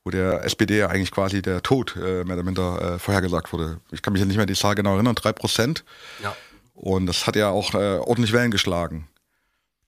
[0.05, 3.81] wo der SPD ja eigentlich quasi der Tod äh, mehr oder minder äh, vorhergesagt wurde.
[3.91, 5.85] Ich kann mich ja nicht mehr die Zahl genau erinnern, drei Prozent.
[6.23, 6.35] Ja.
[6.75, 9.09] Und das hat ja auch äh, ordentlich Wellen geschlagen.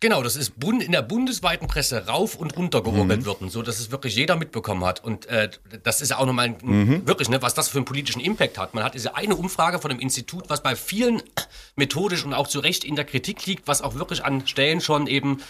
[0.02, 3.26] Genau, das ist in der bundesweiten Presse rauf und runter gerurbelt Mhm.
[3.26, 5.04] worden, so dass es wirklich jeder mitbekommen hat.
[5.04, 5.48] Und äh,
[5.84, 7.06] das ist ja auch nochmal ein- Mhm.
[7.06, 8.74] wirklich, ne, was das für einen politischen Impact hat.
[8.74, 11.22] Man hat diese eine Umfrage von einem Institut, was bei vielen
[11.76, 15.06] methodisch und auch zu Recht in der Kritik liegt, was auch wirklich an Stellen schon
[15.06, 15.40] eben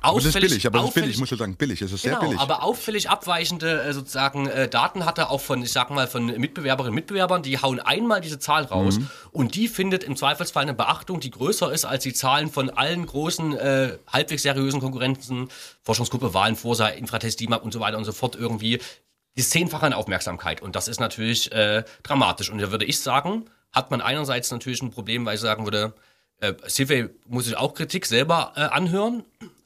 [0.00, 1.80] Aber es ist auffällig, billig, aber es ist billig, auffällig- ich muss ja sagen, billig,
[1.82, 2.40] es ist sehr Genau, billig.
[2.40, 6.26] aber auffällig abweichende äh, sozusagen äh, Daten hat er auch von, ich sag mal, von
[6.26, 9.10] Mitbewerberinnen und Mitbewerbern, die hauen einmal diese Zahl raus Mhm.
[9.30, 13.06] und die findet im Zweifelsfall eine Beachtung, die größer ist als die Zahlen von allen
[13.06, 15.48] großen, äh, halbwegs seriösen Konkurrenten,
[15.82, 18.80] Forschungsgruppe Wahlen, Forsa, Infratest, DIMAP und so weiter und so fort irgendwie
[19.36, 23.44] die zehnfache an Aufmerksamkeit und das ist natürlich äh, dramatisch und da würde ich sagen,
[23.70, 25.92] hat man einerseits natürlich ein Problem, weil ich sagen würde,
[26.40, 29.22] äh, Civey muss sich auch Kritik selber äh, anhören,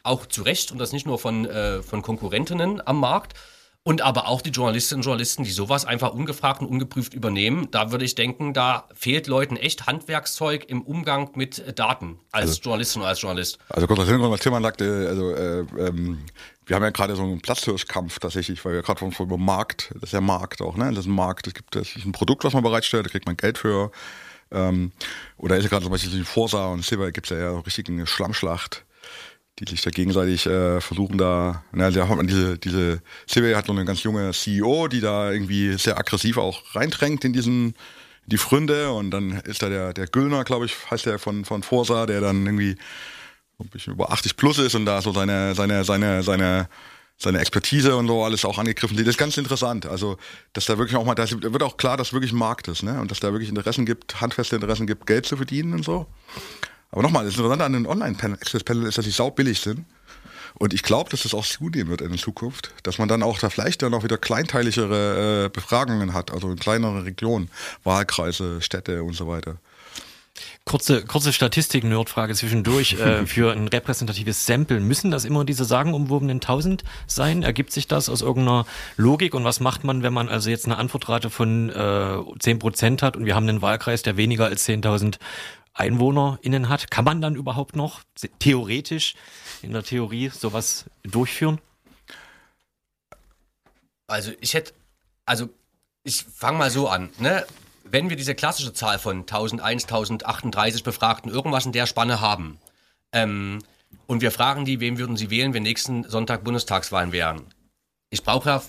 [0.06, 3.34] auch zu Recht und das nicht nur von, äh, von Konkurrentinnen am Markt.
[3.82, 7.92] Und aber auch die Journalistinnen und Journalisten, die sowas einfach ungefragt und ungeprüft übernehmen, da
[7.92, 13.10] würde ich denken, da fehlt Leuten echt Handwerkszeug im Umgang mit Daten als Journalistin oder
[13.10, 13.58] als Journalist.
[13.68, 16.18] Also kurz was Tillmann sagte, also äh, ähm,
[16.66, 20.10] wir haben ja gerade so einen Platzhirschkampf tatsächlich, weil wir gerade von, von Markt, das
[20.10, 20.90] ist ja Markt auch, ne?
[20.90, 23.26] Das ist ein Markt, es gibt das ist ein Produkt, was man bereitstellt, da kriegt
[23.26, 23.92] man Geld für.
[24.50, 24.90] Ähm,
[25.36, 27.60] oder ist ja gerade zum Beispiel zwischen Forsa und Silver gibt es ja, ja so
[27.60, 28.84] richtig eine Schlammschlacht,
[29.58, 33.68] die sich da gegenseitig äh, versuchen da, na, da hat man diese, diese, Silver hat
[33.68, 37.74] noch eine ganz junge CEO, die da irgendwie sehr aggressiv auch reindrängt in diesen,
[38.26, 41.62] die Fründe und dann ist da der, der Güllner, glaube ich, heißt der von, von
[41.62, 42.76] Forsa, der dann irgendwie
[43.56, 46.68] so ein bisschen über 80 plus ist und da so seine, seine, seine, seine,
[47.16, 49.06] seine Expertise und so alles auch angegriffen wird.
[49.06, 49.86] Das ist ganz interessant.
[49.86, 50.18] Also,
[50.52, 53.00] dass da wirklich auch mal, da wird auch klar, dass wirklich ein Markt ist, ne?
[53.00, 56.06] Und dass da wirklich Interessen gibt, handfeste Interessen gibt, Geld zu verdienen und so.
[56.90, 59.85] Aber nochmal, das Interessante an den Online-Access-Panel ist, dass sie saubillig sind.
[60.59, 63.38] Und ich glaube, dass das auch zunehmen wird in der Zukunft, dass man dann auch
[63.38, 67.51] da vielleicht dann auch wieder kleinteiligere äh, Befragungen hat, also in kleineren Regionen,
[67.85, 69.57] Wahlkreise, Städte und so weiter.
[70.64, 72.94] Kurze, kurze Statistik-Nerd-Frage zwischendurch.
[72.94, 77.42] äh, für ein repräsentatives Sample, müssen das immer diese sagenumwobenen 1000 sein?
[77.42, 79.35] Ergibt sich das aus irgendeiner Logik?
[79.35, 83.27] Und was macht man, wenn man also jetzt eine Antwortrate von äh, 10% hat und
[83.27, 85.18] wir haben einen Wahlkreis, der weniger als 10.000
[85.76, 86.90] EinwohnerInnen hat?
[86.90, 88.00] Kann man dann überhaupt noch
[88.38, 89.14] theoretisch,
[89.62, 91.60] in der Theorie, sowas durchführen?
[94.06, 94.72] Also ich hätte,
[95.24, 95.48] also
[96.02, 97.44] ich fange mal so an, ne?
[97.88, 102.58] Wenn wir diese klassische Zahl von 1001, 1038 Befragten irgendwas in der Spanne haben
[103.12, 103.60] ähm,
[104.08, 107.44] und wir fragen die, wem würden sie wählen, wenn nächsten Sonntag Bundestagswahlen wären?
[108.10, 108.62] Ich brauche ja,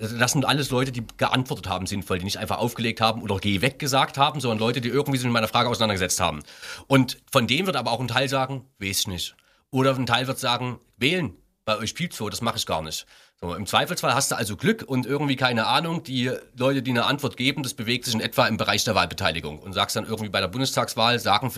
[0.00, 3.60] das sind alles Leute, die geantwortet haben sinnvoll, die nicht einfach aufgelegt haben oder geh
[3.60, 6.42] weg gesagt haben, sondern Leute, die irgendwie sich mit meiner Frage auseinandergesetzt haben.
[6.86, 9.36] Und von denen wird aber auch ein Teil sagen, weiß ich nicht.
[9.70, 11.34] Oder ein Teil wird sagen, wählen,
[11.66, 13.06] bei euch piept's so, das mache ich gar nicht.
[13.40, 17.04] So, Im Zweifelsfall hast du also Glück und irgendwie keine Ahnung, die Leute, die eine
[17.04, 20.30] Antwort geben, das bewegt sich in etwa im Bereich der Wahlbeteiligung und sagst dann irgendwie
[20.30, 21.50] bei der Bundestagswahl, sagen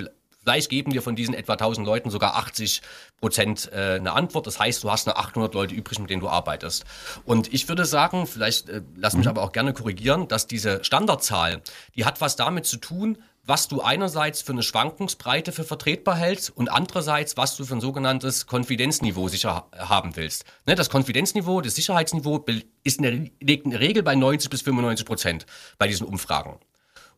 [0.43, 2.83] vielleicht geben dir von diesen etwa 1000 Leuten sogar 80
[3.21, 4.47] Prozent äh, eine Antwort.
[4.47, 6.85] Das heißt, du hast noch 800 Leute übrig, mit denen du arbeitest.
[7.25, 11.63] Und ich würde sagen, vielleicht äh, lass mich aber auch gerne korrigieren, dass diese Standardzahl,
[11.97, 16.57] die hat was damit zu tun, was du einerseits für eine Schwankungsbreite für vertretbar hältst
[16.57, 20.45] und andererseits, was du für ein sogenanntes Konfidenzniveau sicher haben willst.
[20.67, 22.45] Ne, das Konfidenzniveau, das Sicherheitsniveau
[22.85, 25.47] ist in der, liegt in der Regel bei 90 bis 95 Prozent
[25.79, 26.59] bei diesen Umfragen.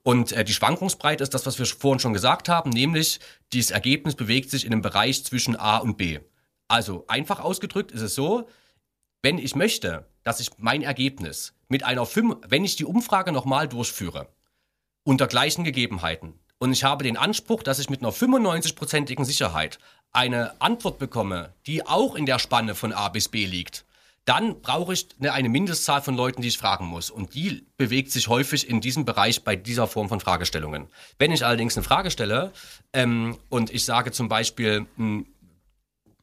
[0.05, 3.21] Und äh, die Schwankungsbreite ist das, was wir vorhin schon gesagt haben, nämlich
[3.53, 6.21] dieses Ergebnis bewegt sich in einem Bereich zwischen A und B.
[6.69, 8.47] Also einfach ausgedrückt ist es so,
[9.23, 13.67] wenn ich möchte, dass ich mein Ergebnis mit einer 5, wenn ich die Umfrage nochmal
[13.67, 14.29] durchführe,
[15.05, 19.79] unter gleichen Gegebenheiten, und ich habe den Anspruch, dass ich mit einer 95-prozentigen Sicherheit
[20.13, 23.84] eine Antwort bekomme, die auch in der Spanne von A bis B liegt,
[24.25, 27.11] dann brauche ich eine, Mindestzahl von Leuten, die ich fragen muss.
[27.11, 30.89] Und die bewegt sich häufig in diesem Bereich bei dieser Form von Fragestellungen.
[31.19, 32.53] Wenn ich allerdings eine Frage stelle
[32.93, 35.25] ähm, und ich sage zum Beispiel, mh,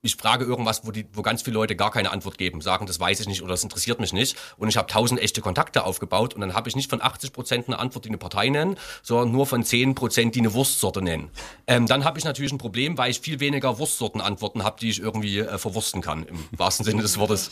[0.04, 3.00] ich frage irgendwas, wo, die, wo ganz viele Leute gar keine Antwort geben, sagen, das
[3.00, 4.36] weiß ich nicht oder das interessiert mich nicht.
[4.58, 7.68] Und ich habe tausend echte Kontakte aufgebaut und dann habe ich nicht von 80 Prozent
[7.68, 11.30] eine Antwort, die eine Partei nennen, sondern nur von 10 Prozent, die eine Wurstsorte nennen.
[11.68, 15.00] Ähm, dann habe ich natürlich ein Problem, weil ich viel weniger Wurstsortenantworten habe, die ich
[15.00, 17.52] irgendwie äh, verwursten kann, im wahrsten Sinne des Wortes.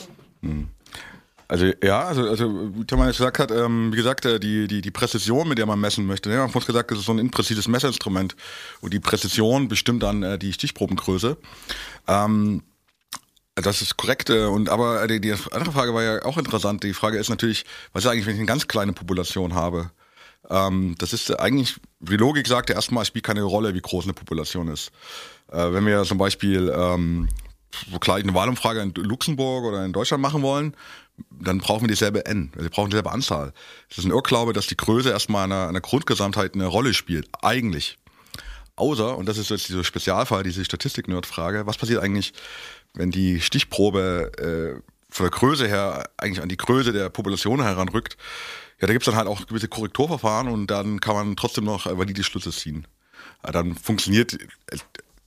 [1.50, 4.92] Also ja, also, also wie Thomas gesagt hat, ähm, wie gesagt, äh, die, die, die
[4.92, 6.38] Präzision, mit der man messen möchte, ne?
[6.38, 8.36] man uns gesagt, das ist so ein impräzises Messinstrument
[8.82, 11.38] und die Präzision bestimmt dann äh, die Stichprobengröße.
[12.08, 12.62] Ähm,
[13.56, 14.30] das ist korrekt.
[14.30, 16.84] äh, Und aber die, die andere Frage war ja auch interessant.
[16.84, 19.90] Die Frage ist natürlich, was ist eigentlich, wenn ich eine ganz kleine Population habe?
[20.52, 24.68] Ähm, das ist eigentlich, die Logik sagt erstmal, spielt keine Rolle, wie groß eine Population
[24.68, 24.92] ist.
[25.52, 27.28] Äh, wenn wir zum Beispiel ähm,
[28.00, 30.76] gleich eine Wahlumfrage in Luxemburg oder in Deutschland machen wollen,
[31.30, 33.54] dann brauchen wir dieselbe N, also wir brauchen dieselbe Anzahl.
[33.90, 36.94] Es ist ein Irrglaube, dass die Größe erstmal in einer, in einer Grundgesamtheit eine Rolle
[36.94, 37.98] spielt, eigentlich.
[38.76, 42.34] Außer, und das ist jetzt dieser Spezialfall, diese Statistik-Nerd-Frage, was passiert eigentlich,
[42.94, 48.18] wenn die Stichprobe äh, von der Größe her eigentlich an die Größe der Population heranrückt?
[48.80, 52.24] Ja, da gibt's dann halt auch gewisse Korrekturverfahren und dann kann man trotzdem noch valide
[52.24, 52.88] Schlüsse ziehen.
[53.44, 54.38] Äh, Dann funktioniert,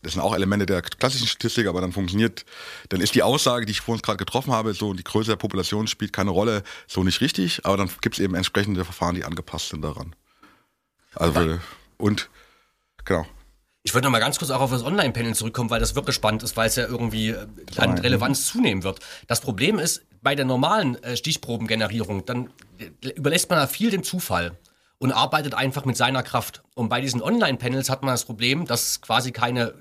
[0.03, 2.45] das sind auch Elemente der klassischen Statistik, aber dann funktioniert,
[2.89, 5.37] dann ist die Aussage, die ich vor uns gerade getroffen habe, so die Größe der
[5.37, 9.69] Population spielt keine Rolle, so nicht richtig, aber dann gibt's eben entsprechende Verfahren, die angepasst
[9.69, 10.15] sind daran.
[11.15, 11.59] Also,
[11.99, 12.31] und,
[13.05, 13.27] genau.
[13.85, 16.43] Ich wollte noch mal ganz kurz auch auf das Online-Panel zurückkommen, weil das wirklich spannend
[16.45, 17.47] ist, weil es ja irgendwie äh,
[17.77, 19.01] an Relevanz zunehmen wird.
[19.27, 24.05] Das Problem ist, bei der normalen äh, Stichprobengenerierung, dann äh, überlässt man da viel dem
[24.05, 24.57] Zufall
[24.99, 26.63] und arbeitet einfach mit seiner Kraft.
[26.75, 29.75] Und bei diesen Online-Panels hat man das Problem, dass es quasi keine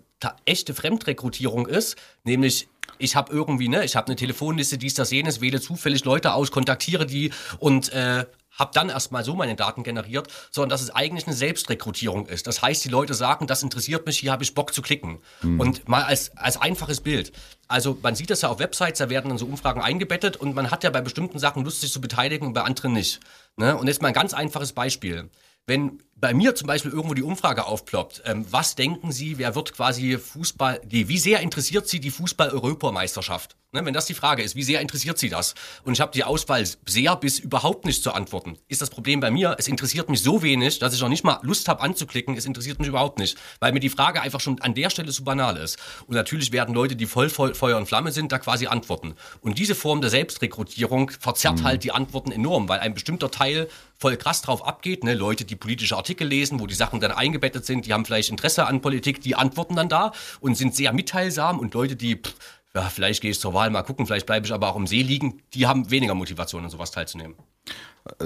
[0.46, 2.68] echte Fremdrekrutierung ist, nämlich
[2.98, 6.52] ich habe irgendwie, ne, ich habe eine Telefonliste, dies, das, jenes, wähle zufällig Leute aus,
[6.52, 11.26] kontaktiere die und äh, habe dann erstmal so meine Daten generiert, sondern dass es eigentlich
[11.26, 12.48] eine Selbstrekrutierung ist.
[12.48, 15.20] Das heißt, die Leute sagen, das interessiert mich, hier habe ich Bock zu klicken.
[15.58, 17.32] Und mal als, als einfaches Bild.
[17.68, 20.70] Also man sieht das ja auf Websites, da werden dann so Umfragen eingebettet und man
[20.70, 23.20] hat ja bei bestimmten Sachen Lust, sich zu beteiligen und bei anderen nicht.
[23.56, 23.78] Ne?
[23.78, 25.30] Und jetzt mal ein ganz einfaches Beispiel.
[25.68, 29.74] Wenn bei mir zum Beispiel irgendwo die Umfrage aufploppt, ähm, was denken Sie, wer wird
[29.74, 33.58] quasi Fußball, die, wie sehr interessiert Sie die Fußball-Europameisterschaft?
[33.74, 35.56] Ne, wenn das die Frage ist, wie sehr interessiert Sie das?
[35.84, 38.58] Und ich habe die Auswahl sehr bis überhaupt nicht zu antworten.
[38.68, 41.40] Ist das Problem bei mir, es interessiert mich so wenig, dass ich noch nicht mal
[41.42, 44.76] Lust habe anzuklicken, es interessiert mich überhaupt nicht, weil mir die Frage einfach schon an
[44.76, 45.80] der Stelle so banal ist.
[46.06, 49.16] Und natürlich werden Leute, die voll, voll Feuer und Flamme sind, da quasi antworten.
[49.40, 53.70] Und diese Form der Selbstrekrutierung verzerrt halt die Antworten enorm, weil ein bestimmter Teil
[54.02, 55.04] voll krass drauf abgeht.
[55.04, 55.14] Ne?
[55.14, 58.66] Leute, die politische Artikel lesen, wo die Sachen dann eingebettet sind, die haben vielleicht Interesse
[58.66, 61.60] an Politik, die antworten dann da und sind sehr mitteilsam.
[61.60, 62.34] Und Leute, die, pff,
[62.74, 65.04] ja, vielleicht gehe ich zur Wahl, mal gucken, vielleicht bleibe ich aber auch im See
[65.04, 67.36] liegen, die haben weniger Motivation, an sowas teilzunehmen.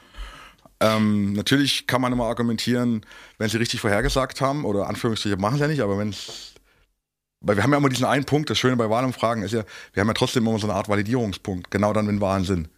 [0.79, 3.05] Ähm, natürlich kann man immer argumentieren,
[3.37, 6.53] wenn sie richtig vorhergesagt haben, oder Anführungsstriche machen sie ja nicht, aber wenn es
[7.41, 10.01] weil wir haben ja immer diesen einen Punkt, das Schöne bei Wahlumfragen ist ja, wir
[10.01, 12.69] haben ja trotzdem immer so eine Art Validierungspunkt, genau dann, wenn Wahlen sind.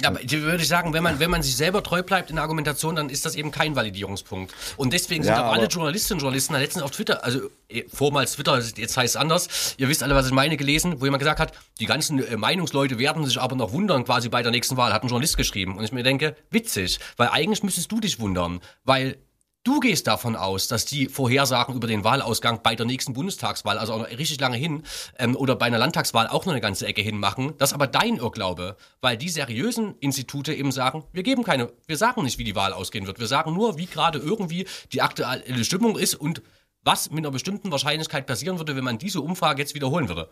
[0.00, 2.36] Ja, aber ich würde ich sagen, wenn man, wenn man sich selber treu bleibt in
[2.36, 4.54] der Argumentation, dann ist das eben kein Validierungspunkt.
[4.76, 8.34] Und deswegen sind Ja, auch alle Journalistinnen und Journalisten letztens auf Twitter, also eh, vormals
[8.34, 11.40] Twitter, jetzt heißt es anders, ihr wisst alle, was ich meine, gelesen, wo jemand gesagt
[11.40, 14.92] hat, die ganzen äh, Meinungsleute werden sich aber noch wundern quasi bei der nächsten Wahl,
[14.92, 15.76] hat ein Journalist geschrieben.
[15.76, 19.16] Und ich mir denke, witzig, weil eigentlich müsstest du dich wundern, weil
[19.64, 23.92] Du gehst davon aus, dass die Vorhersagen über den Wahlausgang bei der nächsten Bundestagswahl, also
[23.92, 24.84] auch noch richtig lange hin,
[25.18, 27.54] ähm, oder bei einer Landtagswahl auch noch eine ganze Ecke hinmachen.
[27.58, 31.96] Das ist aber dein Irrglaube, weil die seriösen Institute eben sagen, wir geben keine, wir
[31.96, 33.18] sagen nicht, wie die Wahl ausgehen wird.
[33.18, 36.40] Wir sagen nur, wie gerade irgendwie die aktuelle Stimmung ist und
[36.84, 40.30] was mit einer bestimmten Wahrscheinlichkeit passieren würde, wenn man diese Umfrage jetzt wiederholen würde.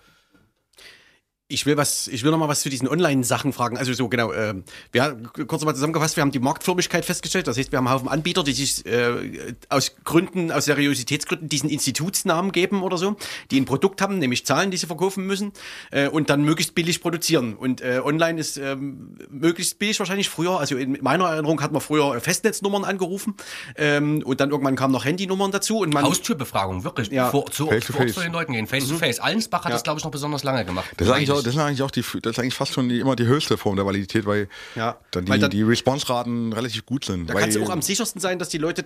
[1.48, 3.78] Ich will was, ich will noch mal was zu diesen Online-Sachen fragen.
[3.78, 4.54] Also so genau, äh,
[4.90, 5.16] wir
[5.46, 7.46] kurz mal zusammengefasst, wir haben die Marktförmigkeit festgestellt.
[7.46, 11.70] Das heißt, wir haben einen Haufen Anbieter, die sich äh, aus Gründen, aus Seriositätsgründen diesen
[11.70, 13.14] Institutsnamen geben oder so,
[13.52, 15.52] die ein Produkt haben, nämlich Zahlen, die sie verkaufen müssen
[15.92, 17.54] äh, und dann möglichst billig produzieren.
[17.54, 20.58] Und äh, online ist ähm, möglichst billig wahrscheinlich früher.
[20.58, 23.36] Also in meiner Erinnerung hat man früher Festnetznummern angerufen
[23.76, 27.08] ähm, und dann irgendwann kamen noch Handynummern dazu und man Haustürbefragung, wirklich.
[27.10, 27.30] Ja.
[27.30, 28.14] Vor, zu, Face to vor face.
[28.14, 29.20] zu den Leuten gehen, face to face.
[29.20, 29.76] Allensbach hat Ja.
[29.76, 30.90] das, glaube ich, noch besonders lange gemacht.
[30.96, 31.44] Das ist, eigentlich Meine auch, ich.
[31.44, 33.76] das ist eigentlich auch die, das ist eigentlich fast schon die, immer die höchste Form
[33.76, 37.28] der Validität, weil Ja, dann weil die, dann- die Response-Raten relativ gut sind.
[37.30, 38.84] Da weil, kann es auch am sichersten sein, dass die Leute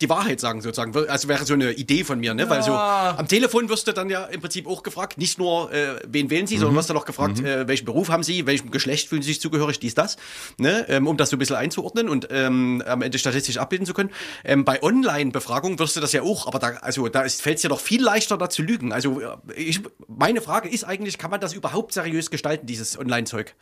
[0.00, 0.94] die Wahrheit sagen sozusagen.
[1.08, 2.48] Also wäre so eine Idee von mir, ne?
[2.48, 5.96] Weil so am Telefon wirst du dann ja im Prinzip auch gefragt, nicht nur äh,
[6.06, 9.08] wen wählen Sie, sondern wirst du noch gefragt, äh, welchen Beruf haben Sie, welchem Geschlecht
[9.08, 10.16] fühlen Sie sich zugehörig, dies, das,
[10.56, 10.86] ne?
[10.88, 14.10] Ähm, um das so ein bisschen einzuordnen und ähm, am Ende statistisch abbilden zu können.
[14.44, 17.68] Ähm, bei Online-Befragungen wirst du das ja auch, aber da, also da fällt es dir
[17.68, 18.92] doch viel leichter, da zu lügen.
[18.92, 23.54] Also äh, ich, meine Frage ist eigentlich, kann man das überhaupt seriös gestalten, dieses Online-Zeug?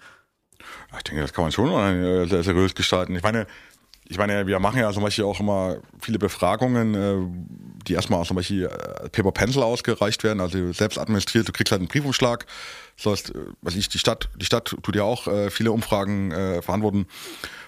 [0.97, 3.15] Ich denke, das kann man schon äh, sehr seriös gestalten.
[3.15, 3.47] Ich meine,
[4.09, 7.17] ich meine, wir machen ja zum Beispiel auch immer viele Befragungen, äh,
[7.87, 11.49] die erstmal zum Beispiel äh, Paper Pencil ausgereicht werden, also selbst administriert.
[11.49, 12.47] Du kriegst halt einen Briefumschlag.
[12.97, 16.63] Das heißt, äh, was ich, die Stadt, die Stadt tut ja auch viele Umfragen äh,
[16.63, 17.07] verantworten.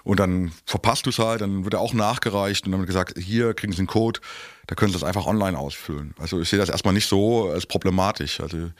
[0.04, 3.18] Und dann verpasst du es halt, dann wird er auch nachgereicht und dann wird gesagt,
[3.18, 4.20] hier kriegen Sie einen Code,
[4.66, 6.14] da können Sie das einfach online ausfüllen.
[6.18, 8.40] Also ich sehe das erstmal nicht so als problematisch.
[8.40, 8.70] Also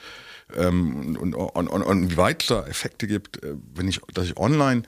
[0.56, 3.40] ähm, und, und, und, und wie weit es da Effekte gibt,
[3.74, 4.84] wenn ich, dass ich online,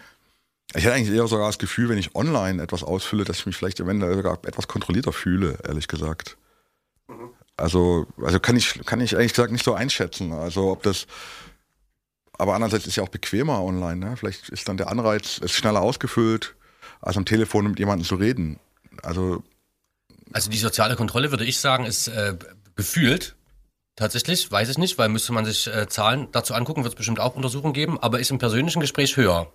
[0.74, 3.56] ich hätte eigentlich eher sogar das Gefühl, wenn ich online etwas ausfülle, dass ich mich
[3.56, 6.36] vielleicht eventuell sogar etwas kontrollierter fühle, ehrlich gesagt.
[7.56, 10.32] Also, also kann ich, kann ich ehrlich gesagt nicht so einschätzen.
[10.32, 11.06] Also ob das,
[12.38, 13.96] aber andererseits ist ja auch bequemer online.
[13.96, 14.16] Ne?
[14.16, 16.54] Vielleicht ist dann der Anreiz, ist schneller ausgefüllt,
[17.00, 18.60] als am Telefon mit jemandem zu reden.
[19.02, 19.42] Also
[20.32, 22.36] Also die soziale Kontrolle, würde ich sagen, ist äh,
[22.76, 23.34] gefühlt.
[23.96, 27.20] Tatsächlich, weiß ich nicht, weil müsste man sich äh, Zahlen dazu angucken, wird es bestimmt
[27.20, 29.52] auch Untersuchungen geben, aber ist im persönlichen Gespräch höher.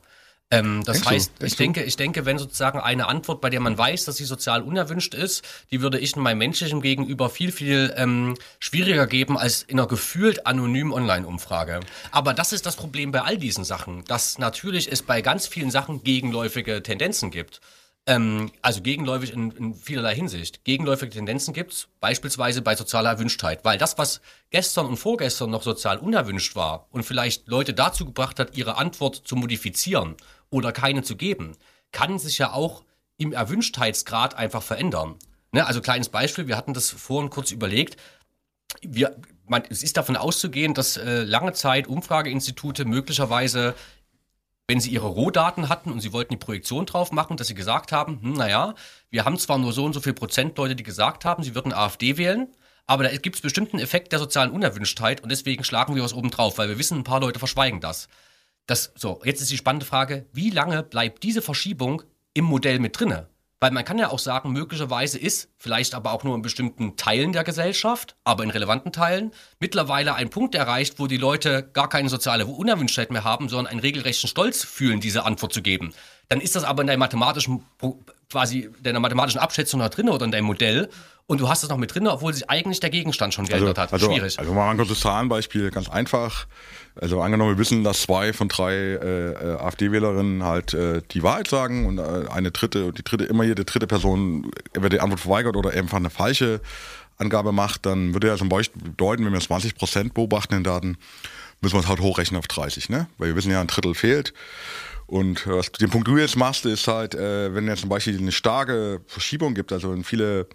[0.51, 1.15] Ähm, das Denkst du?
[1.15, 4.25] heißt, ich denke, ich denke, wenn sozusagen eine Antwort, bei der man weiß, dass sie
[4.25, 9.37] sozial unerwünscht ist, die würde ich in meinem menschlichen Gegenüber viel, viel ähm, schwieriger geben
[9.37, 11.79] als in einer gefühlt anonymen Online-Umfrage.
[12.11, 15.71] Aber das ist das Problem bei all diesen Sachen, dass natürlich es bei ganz vielen
[15.71, 17.59] Sachen gegenläufige Tendenzen gibt.
[18.07, 20.63] Ähm, also gegenläufig in, in vielerlei Hinsicht.
[20.63, 24.21] Gegenläufige Tendenzen gibt es beispielsweise bei sozialer Erwünschtheit, weil das, was
[24.51, 29.23] gestern und vorgestern noch sozial unerwünscht war und vielleicht Leute dazu gebracht hat, ihre Antwort
[29.25, 30.15] zu modifizieren
[30.49, 31.55] oder keine zu geben,
[31.91, 32.83] kann sich ja auch
[33.17, 35.15] im Erwünschtheitsgrad einfach verändern.
[35.51, 35.65] Ne?
[35.65, 37.97] Also kleines Beispiel, wir hatten das vorhin kurz überlegt,
[38.81, 39.15] wir,
[39.47, 43.73] man, es ist davon auszugehen, dass äh, lange Zeit Umfrageinstitute möglicherweise,
[44.67, 47.91] wenn sie ihre Rohdaten hatten und sie wollten die Projektion drauf machen, dass sie gesagt
[47.91, 48.75] haben, hm, naja,
[49.09, 51.73] wir haben zwar nur so und so viel Prozent Leute, die gesagt haben, sie würden
[51.73, 52.47] AfD wählen,
[52.87, 56.31] aber da gibt es bestimmten Effekt der sozialen Unerwünschtheit und deswegen schlagen wir was oben
[56.31, 58.07] drauf, weil wir wissen, ein paar Leute verschweigen das.
[58.67, 62.03] Das, so, jetzt ist die spannende Frage, wie lange bleibt diese Verschiebung
[62.33, 63.27] im Modell mit drinne?
[63.61, 67.31] Weil man kann ja auch sagen, möglicherweise ist, vielleicht aber auch nur in bestimmten Teilen
[67.31, 72.09] der Gesellschaft, aber in relevanten Teilen, mittlerweile ein Punkt erreicht, wo die Leute gar keine
[72.09, 75.93] soziale Unerwünschtheit mehr haben, sondern einen regelrechten Stolz fühlen, diese Antwort zu geben.
[76.27, 77.63] Dann ist das aber in deinem mathematischen,
[78.29, 80.89] quasi deiner mathematischen Abschätzung noch drin oder in deinem Modell
[81.27, 83.93] und du hast es noch mit drin, obwohl sich eigentlich der Gegenstand schon geändert hat.
[83.93, 84.37] Also, Schwierig.
[84.37, 86.45] Also mal ein kurzes Zahlenbeispiel, ganz einfach.
[86.99, 91.47] Also angenommen, wir wissen, dass zwei von drei äh, äh, AfD-Wählerinnen halt äh, die Wahrheit
[91.49, 95.57] sagen und äh, eine dritte, die dritte, immer jede dritte Person entweder die Antwort verweigert
[95.57, 96.61] oder einfach eine falsche
[97.17, 100.97] Angabe macht, dann würde ja zum Beispiel bedeuten, wenn wir 20 Prozent beobachten in Daten,
[101.61, 103.07] müssen wir es halt hochrechnen auf 30, ne?
[103.17, 104.33] Weil wir wissen ja, ein Drittel fehlt.
[105.05, 108.17] Und äh, was, den Punkt, du jetzt machst, ist halt, äh, wenn es zum Beispiel
[108.17, 110.47] eine starke Verschiebung gibt, also in viele,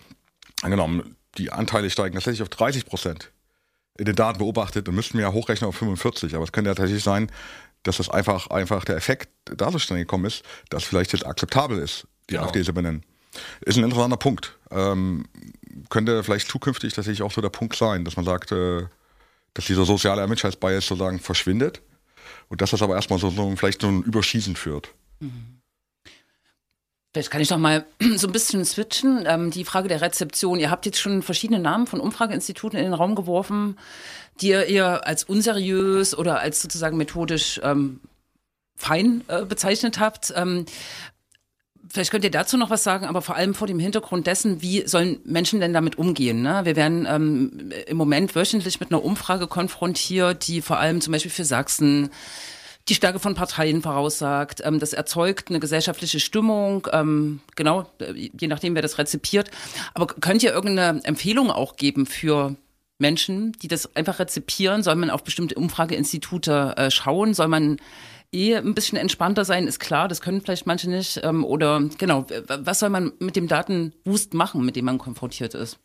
[0.62, 3.30] angenommen, die Anteile steigen tatsächlich auf 30 Prozent
[3.98, 6.34] in den Daten beobachtet, dann müssten wir ja hochrechnen auf 45.
[6.34, 7.30] Aber es könnte ja tatsächlich sein,
[7.82, 12.06] dass das einfach, einfach der Effekt da zustande gekommen ist, dass vielleicht jetzt akzeptabel ist,
[12.28, 12.46] die Genau.
[12.46, 13.04] AfD zu benennen.
[13.62, 14.58] Ist ein interessanter Punkt.
[14.70, 15.24] Ähm,
[15.88, 18.86] könnte vielleicht zukünftig tatsächlich auch so der Punkt sein, dass man sagt, äh,
[19.54, 21.80] dass dieser soziale Erwünschtheitsbias sozusagen verschwindet
[22.48, 24.92] und dass das aber erstmal so, so vielleicht so ein Überschießen führt.
[27.12, 27.84] Vielleicht kann ich noch mal
[28.16, 29.24] so ein bisschen switchen.
[29.26, 30.60] Ähm, die Frage der Rezeption.
[30.60, 33.78] Ihr habt jetzt schon verschiedene Namen von Umfrageinstituten in den Raum geworfen,
[34.40, 38.00] die ihr als unseriös oder als sozusagen methodisch ähm,
[38.76, 40.32] fein äh, bezeichnet habt.
[40.36, 40.66] Ähm,
[41.92, 44.86] Vielleicht könnt ihr dazu noch was sagen, aber vor allem vor dem Hintergrund dessen, wie
[44.86, 46.40] sollen Menschen denn damit umgehen?
[46.40, 46.60] Ne?
[46.62, 51.32] Wir werden ähm, im Moment wöchentlich mit einer Umfrage konfrontiert, die vor allem zum Beispiel
[51.32, 52.10] für Sachsen
[52.90, 54.62] die Stärke von Parteien voraussagt.
[54.64, 59.50] Ähm, das erzeugt eine gesellschaftliche Stimmung, ähm, genau, je nachdem, wer das rezipiert.
[59.94, 62.56] Aber könnt ihr irgendeine Empfehlung auch geben für
[62.98, 64.82] Menschen, die das einfach rezipieren?
[64.82, 67.32] Soll man auf bestimmte Umfrageinstitute äh, schauen?
[67.32, 67.78] Soll man
[68.32, 71.20] eh ein bisschen entspannter sein, ist klar, das können vielleicht manche nicht.
[71.22, 75.78] Ähm, oder genau, was soll man mit dem Datenwust machen, mit dem man konfrontiert ist?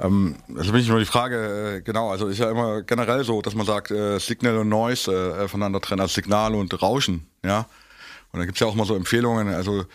[0.00, 3.42] Ähm, also bin ich nur die Frage, äh, genau, also ist ja immer generell so,
[3.42, 7.66] dass man sagt, äh, Signal und Noise äh, voneinander trennen, also Signal und Rauschen, ja.
[8.32, 9.86] Und da gibt es ja auch mal so Empfehlungen, also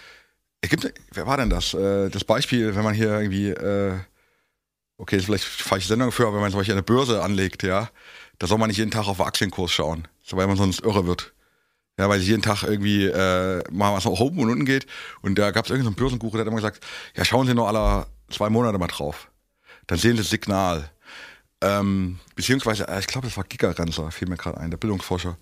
[0.62, 1.74] es gibt, wer war denn das?
[1.74, 4.00] Äh, das Beispiel, wenn man hier irgendwie, äh,
[4.98, 7.90] okay, ist vielleicht falsche Sendung für, aber wenn man zum Beispiel eine Börse anlegt, ja,
[8.38, 11.34] da soll man nicht jeden Tag auf den Aktienkurs schauen, weil man sonst irre wird.
[12.00, 14.88] Ja, weil jeden Tag irgendwie äh, mal was nach oben und unten geht.
[15.22, 16.84] Und da gab es irgendeinen so Börsenguru, der hat immer gesagt,
[17.16, 19.31] ja, schauen Sie nur alle zwei Monate mal drauf.
[19.88, 20.90] Dann sehen Sie das Signal.
[21.64, 25.38] Ähm, beziehungsweise, äh, ich glaube, das war Giga-Renzer, fiel mir gerade ein, der Bildungsforscher.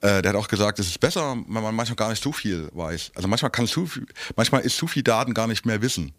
[0.00, 2.68] Äh, der hat auch gesagt, es ist besser, wenn man manchmal gar nicht zu viel
[2.72, 3.12] weiß.
[3.14, 6.12] Also manchmal kann zu viel, manchmal ist zu viel Daten gar nicht mehr Wissen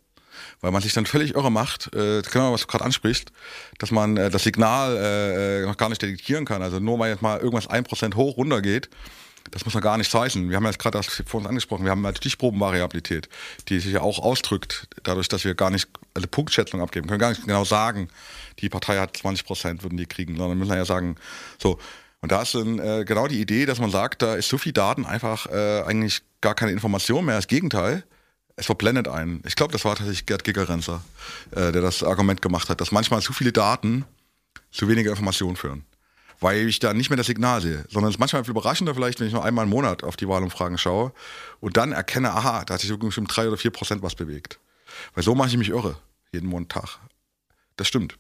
[0.61, 3.31] weil man sich dann völlig irre macht, äh, genau was du gerade ansprichst,
[3.79, 6.61] dass man äh, das Signal äh, noch gar nicht detektieren kann.
[6.61, 8.89] Also nur weil jetzt mal irgendwas ein Prozent hoch runter geht,
[9.49, 10.49] das muss man gar nicht heißen.
[10.49, 13.29] Wir haben jetzt gerade das vor uns angesprochen, wir haben eine Stichprobenvariabilität,
[13.67, 17.29] die sich ja auch ausdrückt, dadurch, dass wir gar nicht eine Punktschätzung abgeben können, gar
[17.29, 18.09] nicht genau sagen,
[18.59, 21.15] die Partei hat 20 Prozent, würden die kriegen, sondern müssen ja sagen,
[21.57, 21.79] so.
[22.21, 24.73] Und da ist dann, äh, genau die Idee, dass man sagt, da ist so viel
[24.73, 27.35] Daten einfach äh, eigentlich gar keine Information mehr.
[27.35, 28.03] Das Gegenteil,
[28.55, 29.41] es verblendet einen.
[29.47, 31.03] Ich glaube, das war tatsächlich Gerd Gigerenzer,
[31.49, 34.05] äh, der das Argument gemacht hat, dass manchmal zu viele Daten
[34.71, 35.83] zu weniger Informationen führen.
[36.41, 39.19] Weil ich da nicht mehr das Signal sehe, sondern es ist manchmal viel überraschender vielleicht,
[39.19, 41.13] wenn ich nur einmal im Monat auf die Wahlumfragen schaue
[41.59, 44.59] und dann erkenne, aha, da hat sich bestimmt drei oder vier Prozent was bewegt.
[45.13, 45.95] Weil so mache ich mich irre,
[46.33, 46.99] jeden Montag.
[47.77, 48.17] Das stimmt.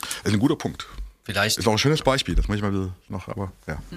[0.00, 0.86] Das ist ein guter Punkt.
[1.24, 1.58] Vielleicht.
[1.58, 3.82] Ist auch ein schönes Beispiel, das muss ich mal noch, aber ja.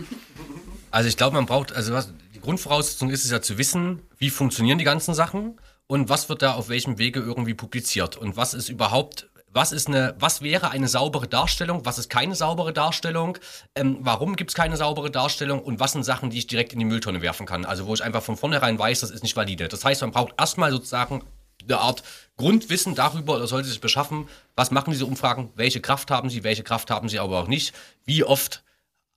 [0.92, 4.32] Also ich glaube, man braucht, also was, die Grundvoraussetzung ist es ja zu wissen, wie
[4.32, 8.56] funktionieren die ganzen Sachen und was wird da auf welchem Wege irgendwie publiziert und was
[8.56, 13.38] ist überhaupt was ist eine, was wäre eine saubere Darstellung, was ist keine saubere Darstellung,
[13.76, 16.80] ähm, warum gibt es keine saubere Darstellung und was sind Sachen, die ich direkt in
[16.80, 17.66] die Mülltonne werfen kann.
[17.66, 19.68] Also wo ich einfach von vornherein weiß, das ist nicht valide.
[19.68, 21.24] Das heißt, man braucht erstmal sozusagen
[21.64, 22.04] eine Art
[22.38, 26.64] Grundwissen darüber oder sollte sich beschaffen, was machen diese Umfragen, welche Kraft haben sie, welche
[26.64, 27.74] Kraft haben sie aber auch nicht,
[28.06, 28.64] wie oft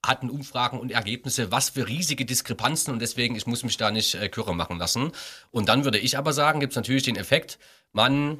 [0.05, 4.15] hatten Umfragen und Ergebnisse, was für riesige Diskrepanzen und deswegen, ich muss mich da nicht
[4.15, 5.11] äh, Kürre machen lassen.
[5.51, 7.57] Und dann würde ich aber sagen, gibt es natürlich den Effekt,
[7.93, 8.39] man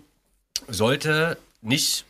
[0.68, 2.06] sollte nicht,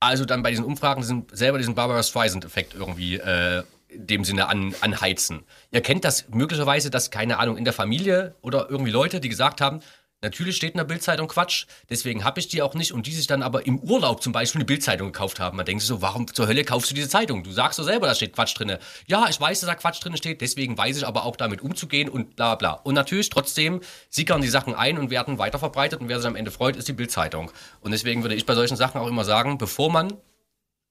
[0.00, 4.48] also dann bei diesen Umfragen diesen, selber diesen Barbara Streisand-Effekt irgendwie äh, in dem Sinne
[4.48, 5.44] an, anheizen.
[5.70, 9.60] Ihr kennt das möglicherweise, dass, keine Ahnung, in der Familie oder irgendwie Leute, die gesagt
[9.60, 9.80] haben,
[10.22, 13.26] Natürlich steht in der Bildzeitung Quatsch, deswegen habe ich die auch nicht und die sich
[13.26, 15.58] dann aber im Urlaub zum Beispiel eine Bildzeitung gekauft haben.
[15.58, 17.44] Man denkt sich so, warum zur Hölle kaufst du diese Zeitung?
[17.44, 18.78] Du sagst doch selber, da steht Quatsch drin.
[19.06, 22.08] Ja, ich weiß, dass da Quatsch drin steht, deswegen weiß ich aber auch damit umzugehen
[22.08, 22.72] und bla bla.
[22.72, 26.50] Und natürlich trotzdem sickern die Sachen ein und werden weiterverbreitet und wer sich am Ende
[26.50, 27.52] freut, ist die Bildzeitung.
[27.80, 30.14] Und deswegen würde ich bei solchen Sachen auch immer sagen, bevor man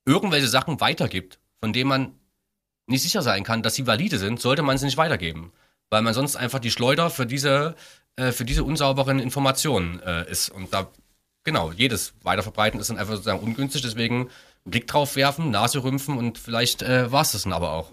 [0.06, 2.20] irgendwelche Sachen weitergibt, von denen man
[2.88, 5.54] nicht sicher sein kann, dass sie valide sind, sollte man sie nicht weitergeben.
[5.90, 7.76] Weil man sonst einfach die Schleuder für diese
[8.16, 10.50] äh, für diese unsauberen Informationen äh, ist.
[10.50, 10.88] Und da,
[11.44, 14.30] genau, jedes Weiterverbreiten ist dann einfach sozusagen ungünstig, deswegen
[14.66, 17.92] einen Blick drauf werfen, Nase rümpfen und vielleicht äh, war es das dann aber auch.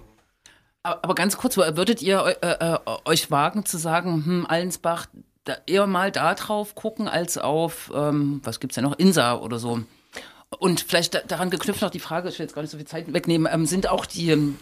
[0.83, 5.07] Aber ganz kurz, würdet ihr äh, äh, euch wagen zu sagen, hm, Allensbach,
[5.45, 9.59] da eher mal da drauf gucken, als auf, ähm, was es ja noch, Insa oder
[9.59, 9.83] so?
[10.59, 13.13] Und vielleicht daran geknüpft noch die Frage, ich will jetzt gar nicht so viel Zeit
[13.13, 14.55] wegnehmen, ähm, sind auch die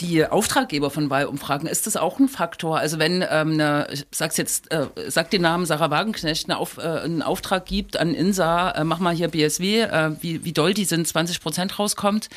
[0.00, 2.78] die Auftraggeber von Wahlumfragen, ist das auch ein Faktor?
[2.78, 6.78] Also wenn ähm, eine, ich sag's jetzt, äh, sag den Namen Sarah Wagenknecht, eine Auf,
[6.78, 10.74] äh, einen Auftrag gibt an INSA, äh, mach mal hier BSW, äh, wie, wie doll
[10.74, 12.28] die sind, 20 Prozent rauskommt,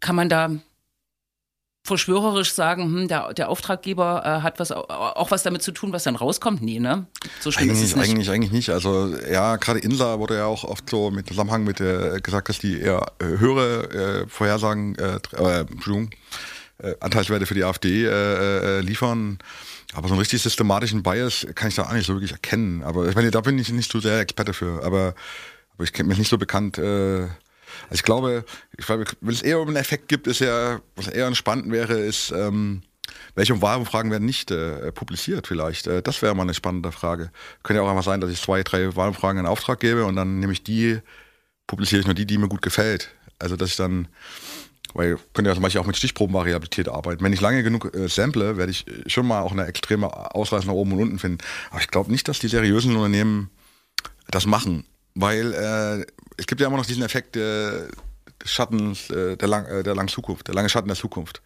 [0.00, 0.50] kann man da
[1.84, 6.04] verschwörerisch sagen, hm, der, der Auftraggeber äh, hat was auch was damit zu tun, was
[6.04, 6.62] dann rauskommt?
[6.62, 7.06] Nee, ne?
[7.40, 8.10] So schlimm eigentlich, ist es nicht.
[8.10, 8.70] Eigentlich, eigentlich nicht.
[8.70, 12.60] Also ja, gerade INSA wurde ja auch oft so mit Zusammenhang mit der gesagt, dass
[12.60, 16.10] die eher äh, höhere äh, Vorhersagen, äh, äh, Entschuldigung,
[16.78, 19.38] äh, Anteilswerte für die AfD äh, äh, liefern.
[19.94, 22.82] Aber so einen richtig systematischen Bias kann ich da auch nicht so wirklich erkennen.
[22.82, 24.82] Aber ich meine, da bin ich nicht so sehr Experte für.
[24.84, 25.14] Aber,
[25.74, 26.78] aber ich kenne mich nicht so bekannt.
[26.78, 27.28] Äh,
[27.84, 28.44] also ich glaube,
[28.76, 31.94] ich glaube, wenn es eher um einen Effekt gibt, ist ja, was eher entspannt wäre,
[31.98, 32.82] ist, ähm,
[33.34, 35.86] welche Wahlumfragen werden nicht äh, publiziert vielleicht?
[35.86, 37.30] Äh, das wäre mal eine spannende Frage.
[37.62, 40.38] Könnte ja auch einmal sein, dass ich zwei, drei Wahlumfragen in Auftrag gebe und dann
[40.38, 41.00] nehme ich die,
[41.66, 43.10] publiziere ich nur die, die mir gut gefällt.
[43.38, 44.08] Also dass ich dann
[44.94, 47.24] Weil ich könnte ja zum Beispiel auch mit Stichprobenvariabilität arbeiten.
[47.24, 50.66] Wenn ich lange genug äh, sample, werde ich äh, schon mal auch eine extreme Ausreißer
[50.66, 51.38] nach oben und unten finden.
[51.70, 53.50] Aber ich glaube nicht, dass die seriösen Unternehmen
[54.30, 54.84] das machen.
[55.14, 57.88] Weil äh, es gibt ja immer noch diesen Effekt äh,
[58.42, 61.42] des Schattens äh, der, lang, äh, der langen Zukunft, der lange Schatten der Zukunft.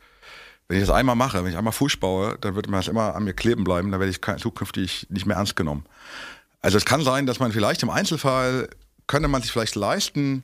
[0.69, 3.15] Wenn ich das einmal mache, wenn ich einmal Fuß baue, dann wird mir das immer
[3.15, 5.85] an mir kleben bleiben, dann werde ich zukünftig nicht mehr ernst genommen.
[6.61, 8.69] Also es kann sein, dass man vielleicht im Einzelfall,
[9.07, 10.43] könnte man sich vielleicht leisten,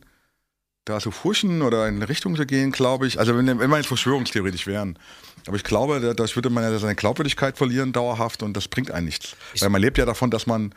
[0.84, 3.18] da zu fuschen oder in eine Richtung zu gehen, glaube ich.
[3.18, 4.98] Also wenn, wenn wir jetzt verschwörungstheoretisch wären.
[5.46, 9.06] Aber ich glaube, dadurch würde man ja seine Glaubwürdigkeit verlieren dauerhaft und das bringt einen
[9.06, 9.36] nichts.
[9.58, 10.74] Weil man lebt ja davon, dass man,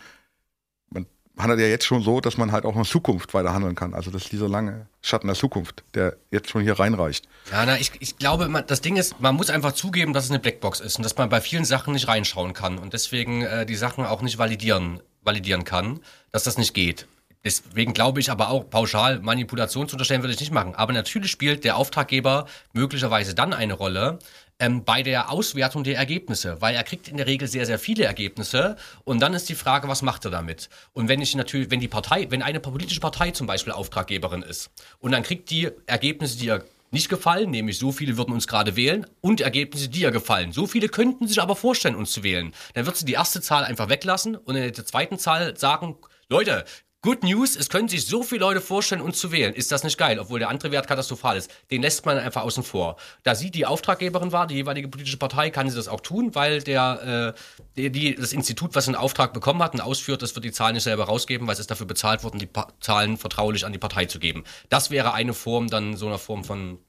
[0.90, 1.06] man
[1.38, 3.94] handelt ja jetzt schon so, dass man halt auch in Zukunft weiter handeln kann.
[3.94, 7.28] Also das ist dieser lange Schatten der Zukunft, der jetzt schon hier reinreicht.
[7.52, 10.32] Ja, na, ich, ich glaube, man, das Ding ist, man muss einfach zugeben, dass es
[10.32, 13.66] eine Blackbox ist und dass man bei vielen Sachen nicht reinschauen kann und deswegen äh,
[13.66, 16.00] die Sachen auch nicht validieren, validieren kann,
[16.32, 17.08] dass das nicht geht.
[17.46, 20.74] Deswegen glaube ich aber auch pauschal Manipulation zu unterstellen würde ich nicht machen.
[20.74, 24.18] Aber natürlich spielt der Auftraggeber möglicherweise dann eine Rolle
[24.60, 28.06] ähm, bei der Auswertung der Ergebnisse, weil er kriegt in der Regel sehr, sehr viele
[28.06, 30.70] Ergebnisse und dann ist die Frage, was macht er damit?
[30.94, 34.72] Und wenn ich natürlich, wenn die Partei, wenn eine politische Partei zum Beispiel Auftraggeberin ist
[35.00, 38.76] und dann kriegt die Ergebnisse, die ihr nicht gefallen, nämlich so viele würden uns gerade
[38.76, 40.52] wählen und Ergebnisse, die ihr gefallen.
[40.52, 42.54] So viele könnten sich aber vorstellen, uns zu wählen.
[42.74, 45.98] Dann wird sie die erste Zahl einfach weglassen und in der zweiten Zahl sagen,
[46.30, 46.66] Leute,
[47.06, 49.54] Good News, es können sich so viele Leute vorstellen, uns zu wählen.
[49.54, 51.52] Ist das nicht geil, obwohl der andere Wert katastrophal ist?
[51.70, 52.98] Den lässt man einfach außen vor.
[53.22, 56.64] Da sie die Auftraggeberin war, die jeweilige politische Partei, kann sie das auch tun, weil
[56.64, 57.36] der,
[57.78, 60.74] äh, die, das Institut, was einen Auftrag bekommen hat und ausführt, das wird die Zahlen
[60.74, 63.78] nicht selber rausgeben, weil es ist dafür bezahlt worden, die pa Zahlen vertraulich an die
[63.78, 64.44] Partei zu geben.
[64.70, 66.80] Das wäre eine Form, dann so einer Form von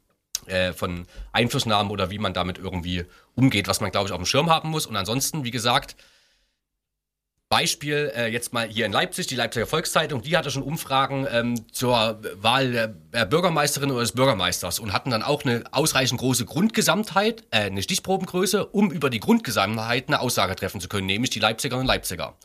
[0.47, 3.05] äh, von Einflussnahmen oder wie man damit irgendwie
[3.35, 4.87] umgeht, was man, glaube ich, auf dem Schirm haben muss.
[4.87, 5.95] Und ansonsten, wie gesagt,
[7.49, 11.73] Beispiel äh, jetzt mal hier in Leipzig, die Leipziger Volkszeitung, die hatte schon Umfragen ähm,
[11.73, 12.73] zur Wahl
[13.13, 17.83] der Bürgermeisterin oder des Bürgermeisters und hatten dann auch eine ausreichend große Grundgesamtheit, äh, eine
[17.83, 22.37] Stichprobengröße, um über die Grundgesamtheit eine Aussage treffen zu können, nämlich die Leipzigerinnen und Leipziger.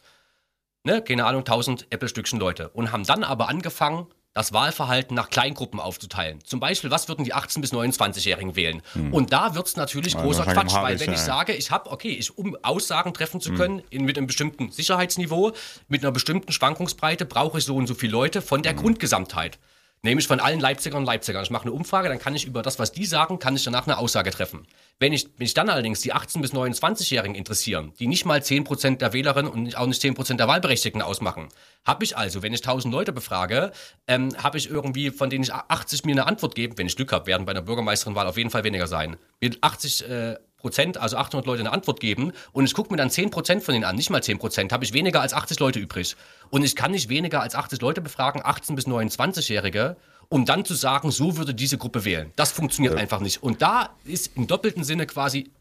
[0.83, 2.69] Ne, keine Ahnung, 1000 Äppelstückchen Leute.
[2.69, 6.39] Und haben dann aber angefangen, das Wahlverhalten nach Kleingruppen aufzuteilen.
[6.45, 8.81] Zum Beispiel, was würden die 18- bis 29-Jährigen wählen?
[8.93, 9.13] Hm.
[9.13, 12.11] Und da wird es natürlich ja, großer Quatsch, weil wenn ich sage, ich habe, okay,
[12.11, 13.57] ich, um Aussagen treffen zu hm.
[13.57, 13.85] können, hm.
[13.89, 15.51] in, mit einem bestimmten Sicherheitsniveau,
[15.89, 18.79] mit einer bestimmten Schwankungsbreite, brauche ich so und so viele Leute von der hm.
[18.79, 19.59] Grundgesamtheit.
[20.03, 21.43] Nämlich von allen Leipzigern und Leipzigern.
[21.43, 23.85] Ich mache eine Umfrage, dann kann ich über das, was die sagen, kann ich danach
[23.85, 24.65] eine Aussage treffen.
[24.97, 29.13] Wenn ich mich dann allerdings die 18- bis 29-Jährigen interessieren, die nicht mal 10% der
[29.13, 31.49] Wählerinnen und auch nicht 10% der Wahlberechtigten ausmachen,
[31.85, 33.71] habe ich also, wenn ich 1000 Leute befrage,
[34.07, 37.11] ähm, habe ich irgendwie, von denen ich 80 mir eine Antwort geben, wenn ich Glück
[37.11, 39.17] habe, werden bei einer Bürgermeisterinwahl auf jeden Fall weniger sein.
[39.39, 43.09] Mit 80 äh, Prozent, also 800 Leute eine Antwort geben und ich gucke mir dann
[43.09, 45.79] 10 Prozent von denen an, nicht mal 10 Prozent, habe ich weniger als 80 Leute
[45.79, 46.15] übrig.
[46.49, 49.97] Und ich kann nicht weniger als 80 Leute befragen, 18 bis 29-Jährige,
[50.29, 52.31] um dann zu sagen, so würde diese Gruppe wählen.
[52.35, 52.99] Das funktioniert ja.
[52.99, 53.43] einfach nicht.
[53.43, 55.51] Und da ist im doppelten Sinne quasi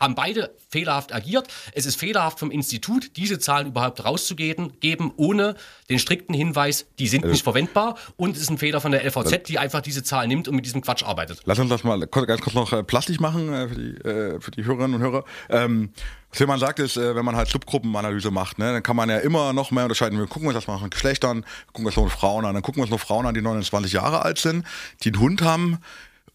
[0.00, 1.48] haben beide fehlerhaft agiert.
[1.72, 5.54] Es ist fehlerhaft vom Institut, diese Zahlen überhaupt rauszugeben, geben, ohne
[5.88, 7.96] den strikten Hinweis, die sind nicht verwendbar.
[8.16, 10.66] Und es ist ein Fehler von der LVZ, die einfach diese Zahl nimmt und mit
[10.66, 11.40] diesem Quatsch arbeitet.
[11.44, 14.50] Lass uns das mal ganz kurz noch äh, plastisch machen äh, für, die, äh, für
[14.50, 15.24] die Hörerinnen und Hörer.
[15.48, 15.90] Ähm,
[16.30, 19.52] was man sagt ist, wenn man halt Subgruppenanalyse macht, ne, dann kann man ja immer
[19.52, 20.18] noch mehr unterscheiden.
[20.18, 22.82] Wir gucken uns das mal nach Geschlechtern, gucken uns noch Frauen an, dann gucken wir
[22.82, 24.66] uns noch Frauen an, die 29 Jahre alt sind,
[25.04, 25.78] die einen Hund haben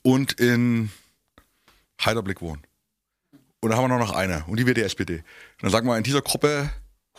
[0.02, 0.90] und in
[2.04, 2.62] Heiderblick wohnen.
[3.62, 5.16] Und dann haben wir noch eine und die wird die SPD.
[5.18, 5.24] Und
[5.64, 6.70] dann sagen wir in dieser Gruppe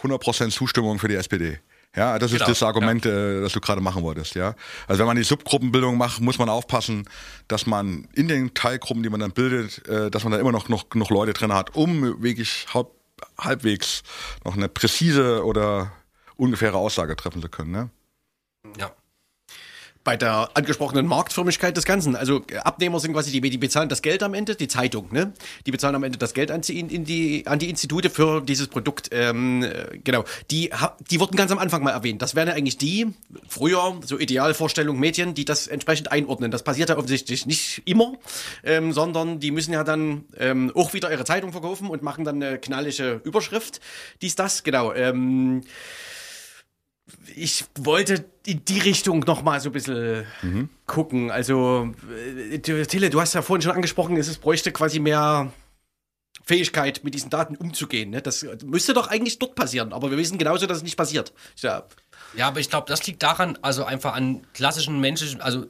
[0.02, 1.58] 100% Zustimmung für die SPD.
[1.94, 2.44] Ja, das genau.
[2.44, 3.10] ist das Argument, ja.
[3.10, 4.54] äh, das du gerade machen wolltest, ja.
[4.86, 7.08] Also wenn man die Subgruppenbildung macht, muss man aufpassen,
[7.48, 10.68] dass man in den Teilgruppen, die man dann bildet, äh, dass man da immer noch,
[10.68, 12.88] noch, noch Leute drin hat, um wirklich halb,
[13.36, 14.02] halbwegs
[14.44, 15.90] noch eine präzise oder
[16.36, 17.90] ungefähre Aussage treffen zu können, ne?
[20.02, 22.16] Bei der angesprochenen Marktförmigkeit des Ganzen.
[22.16, 25.32] Also äh, Abnehmer sind quasi die, die bezahlen das Geld am Ende, die Zeitung, ne?
[25.66, 29.10] Die bezahlen am Ende das Geld an, in die, an die Institute für dieses Produkt.
[29.12, 30.24] Ähm, äh, genau.
[30.50, 30.70] Die,
[31.10, 32.22] die wurden ganz am Anfang mal erwähnt.
[32.22, 33.08] Das wären ja eigentlich die,
[33.46, 36.50] früher, so Idealvorstellung Medien, die das entsprechend einordnen.
[36.50, 38.14] Das passiert ja offensichtlich nicht immer,
[38.64, 42.42] ähm, sondern die müssen ja dann ähm, auch wieder ihre Zeitung verkaufen und machen dann
[42.42, 43.80] eine knallige Überschrift.
[44.22, 44.94] Dies, das, genau.
[44.94, 45.62] Ähm,
[47.34, 50.68] ich wollte in die Richtung noch mal so ein bisschen mhm.
[50.86, 51.30] gucken.
[51.30, 51.94] Also,
[52.52, 55.52] äh, Tille, du hast ja vorhin schon angesprochen, es bräuchte quasi mehr
[56.44, 58.10] Fähigkeit, mit diesen Daten umzugehen.
[58.10, 58.22] Ne?
[58.22, 61.32] Das müsste doch eigentlich dort passieren, aber wir wissen genauso, dass es nicht passiert.
[61.58, 61.84] Ja,
[62.36, 65.66] ja aber ich glaube, das liegt daran, also einfach an klassischen menschlichen, also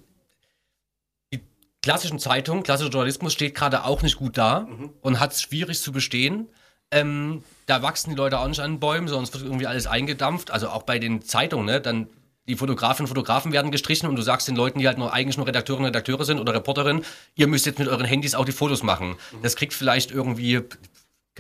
[1.33, 1.41] die
[1.83, 4.91] klassischen Zeitungen, klassischer Journalismus steht gerade auch nicht gut da mhm.
[5.01, 6.49] und hat es schwierig zu bestehen.
[6.91, 10.51] Ähm, da wachsen die Leute auch nicht an Bäumen, es wird irgendwie alles eingedampft.
[10.51, 11.81] Also auch bei den Zeitungen, ne?
[11.81, 12.09] Dann
[12.49, 15.37] die Fotografinnen und Fotografen werden gestrichen und du sagst den Leuten, die halt nur eigentlich
[15.37, 17.05] nur Redakteurinnen und Redakteure sind oder Reporterinnen,
[17.37, 19.17] ihr müsst jetzt mit euren Handys auch die Fotos machen.
[19.43, 20.61] Das kriegt vielleicht irgendwie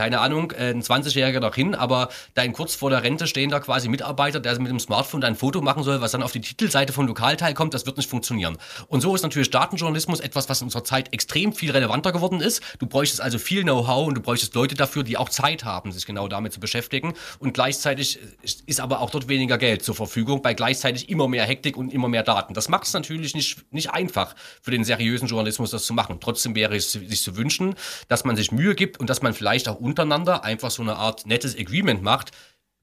[0.00, 3.90] keine Ahnung, äh, ein 20-Jähriger noch hin, aber dein kurz vor der Rente stehender quasi
[3.90, 7.06] Mitarbeiter, der mit dem Smartphone ein Foto machen soll, was dann auf die Titelseite vom
[7.06, 8.56] Lokalteil kommt, das wird nicht funktionieren.
[8.88, 12.62] Und so ist natürlich Datenjournalismus etwas, was in unserer Zeit extrem viel relevanter geworden ist.
[12.78, 16.06] Du bräuchtest also viel Know-how und du bräuchtest Leute dafür, die auch Zeit haben, sich
[16.06, 17.12] genau damit zu beschäftigen.
[17.38, 18.20] Und gleichzeitig
[18.64, 22.08] ist aber auch dort weniger Geld zur Verfügung, bei gleichzeitig immer mehr Hektik und immer
[22.08, 22.54] mehr Daten.
[22.54, 26.16] Das macht es natürlich nicht, nicht einfach für den seriösen Journalismus, das zu machen.
[26.22, 27.74] Trotzdem wäre es sich zu wünschen,
[28.08, 31.26] dass man sich Mühe gibt und dass man vielleicht auch untereinander einfach so eine Art
[31.26, 32.32] nettes Agreement macht.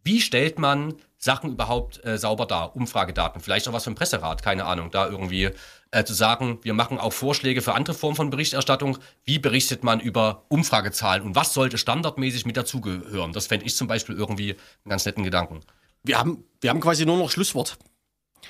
[0.04, 2.76] Wie stellt man Sachen überhaupt äh, sauber dar?
[2.76, 5.50] Umfragedaten, vielleicht auch was für ein Presserat, keine Ahnung, da irgendwie
[5.92, 9.00] äh, zu sagen, wir machen auch Vorschläge für andere Formen von Berichterstattung.
[9.26, 13.34] Wie berichtet man über Umfragezahlen und was sollte standardmäßig mit dazugehören?
[13.34, 15.62] Das fände ich zum Beispiel irgendwie einen ganz netten Gedanken.
[16.04, 17.78] Wir haben, wir haben quasi nur noch Schlusswort.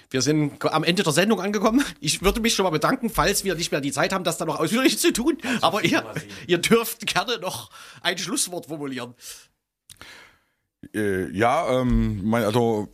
[0.10, 1.84] Wir sind am Ende der Sendung angekommen.
[2.00, 4.48] Ich würde mich schon mal bedanken, falls wir nicht mehr die Zeit haben, das dann
[4.48, 5.38] noch ausführlich zu tun.
[5.62, 6.04] Aber ihr,
[6.48, 7.70] ihr dürft gerne noch
[8.02, 9.14] ein Schlusswort formulieren.
[10.94, 12.90] Äh, ja, ähm, mein, also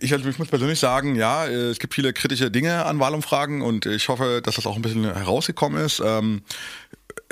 [0.00, 3.62] ich, also ich muss persönlich sagen, ja, äh, es gibt viele kritische Dinge an Wahlumfragen
[3.62, 6.00] und ich hoffe, dass das auch ein bisschen herausgekommen ist.
[6.04, 6.42] Ähm,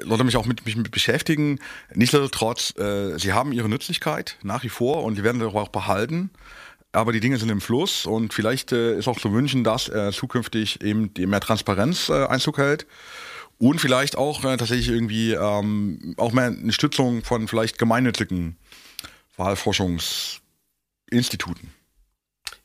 [0.03, 1.59] sollte mich auch mit, mich mit beschäftigen.
[1.95, 6.31] Nichtsdestotrotz, äh, sie haben ihre Nützlichkeit nach wie vor und die werden auch behalten.
[6.93, 10.11] Aber die Dinge sind im Fluss und vielleicht äh, ist auch zu wünschen, dass äh,
[10.13, 12.89] zukünftig eben mehr Transparenz äh, Einzug hält
[13.59, 18.57] und vielleicht auch äh, tatsächlich irgendwie ähm, auch mehr eine Stützung von vielleicht gemeinnützigen
[19.37, 21.71] Wahlforschungsinstituten.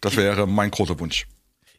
[0.02, 1.28] Das wäre mein großer Wunsch.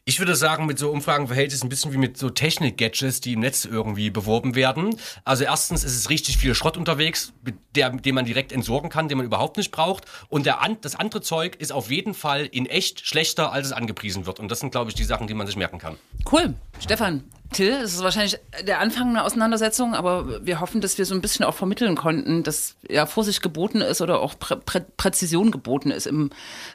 [0.09, 3.33] Ich würde sagen, mit so Umfragen verhält es ein bisschen wie mit so Technik-Gadgets, die
[3.33, 4.95] im Netz irgendwie beworben werden.
[5.25, 7.33] Also erstens ist es richtig viel Schrott unterwegs,
[7.75, 10.05] der, den man direkt entsorgen kann, den man überhaupt nicht braucht.
[10.29, 14.25] Und der, das andere Zeug ist auf jeden Fall in echt schlechter, als es angepriesen
[14.25, 14.39] wird.
[14.39, 15.97] Und das sind, glaube ich, die Sachen, die man sich merken kann.
[16.31, 16.53] Cool.
[16.79, 21.15] Stefan, Till, es ist wahrscheinlich der Anfang einer Auseinandersetzung, aber wir hoffen, dass wir so
[21.15, 24.55] ein bisschen auch vermitteln konnten, dass ja Vorsicht geboten ist oder auch Prä
[24.95, 26.29] Präzision geboten ist im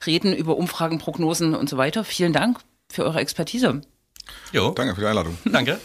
[0.05, 2.05] Reden über Umfragen, Prognosen und so weiter.
[2.05, 2.59] Vielen Dank
[2.93, 3.81] für eure Expertise.
[4.53, 4.71] Jo.
[4.71, 5.37] Danke für die Einladung.
[5.45, 5.81] Danke.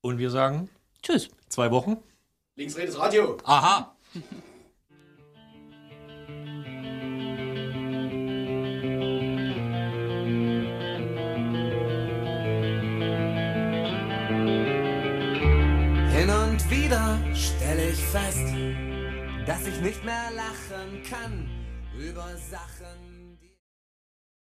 [0.00, 0.68] Und wir sagen
[1.02, 1.28] Tschüss.
[1.48, 1.96] zwei Wochen.
[2.56, 3.38] Links redes Radio.
[3.44, 3.94] Aha.
[16.12, 18.54] Hin und wieder stelle ich fest,
[19.46, 21.48] dass ich nicht mehr lachen kann
[21.96, 23.07] über Sachen.